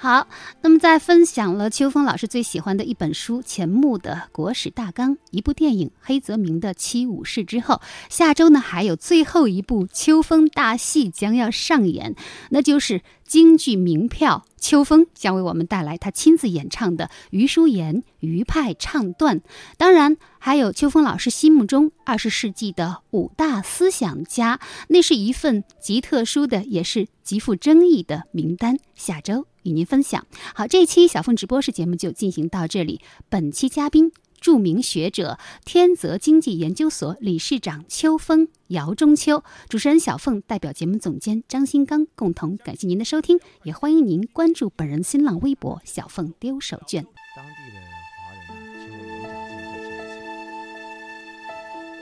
[0.03, 0.27] 好，
[0.59, 7.79] 那么在分享了秋风老师最喜欢的一本书钱穆的《国史大纲》，一部电影黑泽明的《七武士》之后，
[8.09, 12.17] 下周呢还有最后一部秋风大戏将要上演，
[12.49, 14.43] 那就是京剧名票。
[14.57, 19.39] 秋风将为我们带来他亲自演唱的余淑妍余派唱段，
[19.77, 28.77] 当然还有秋风老师心目中二十世纪的五大思想家，那是一份极特殊的，也是极富争议的名单。
[28.95, 30.25] 下周与您分享。
[30.53, 33.01] 好，这一期小凤直播室节目就进行到这里。
[33.29, 34.11] 本期嘉宾。
[34.43, 47.05] 著名学者、天泽经济研究所理事长邱峰、姚中秋，主持人小凤代表节目总监张新刚共同感谢您的收听，也欢迎您关注本人新浪微博小凤丢手绢。
[47.37, 47.79] 当地的
[48.19, 50.51] 华人呢，请我演讲进行做这一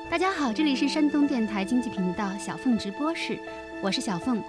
[0.02, 0.10] 次。
[0.10, 3.38] 大家好，这里是山东电台经济频道小凤直播室，
[3.84, 4.42] 我是小凤。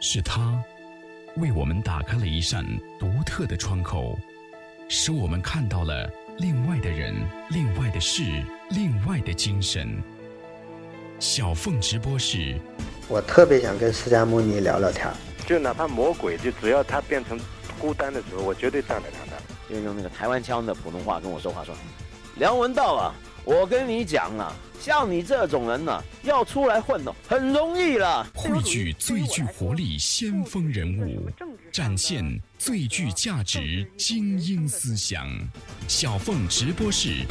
[0.00, 0.62] 是他
[1.36, 2.62] 为我们打开了一扇
[2.98, 4.18] 独特的窗口，
[4.86, 7.14] 使我们看到了另外的人、
[7.48, 8.22] 另外的事、
[8.70, 10.02] 另外的精神。
[11.18, 12.60] 小凤直播室，
[13.08, 15.14] 我特别想跟释迦牟尼聊聊天儿。
[15.46, 17.40] 就哪怕魔鬼，就只要他变成
[17.78, 19.42] 孤单的时候，我绝对站在他那儿。
[19.70, 21.74] 就用那个台湾腔的普通话跟我说话说
[22.36, 23.14] ：“梁文道啊，
[23.44, 31.28] 我跟你讲啊，像你这种人呢、要出来混哦，很容易了。”汇聚最具活力先锋人物，
[31.72, 32.24] 展现
[32.58, 35.26] 最具价值精英思想。
[35.88, 37.26] 小凤直播室，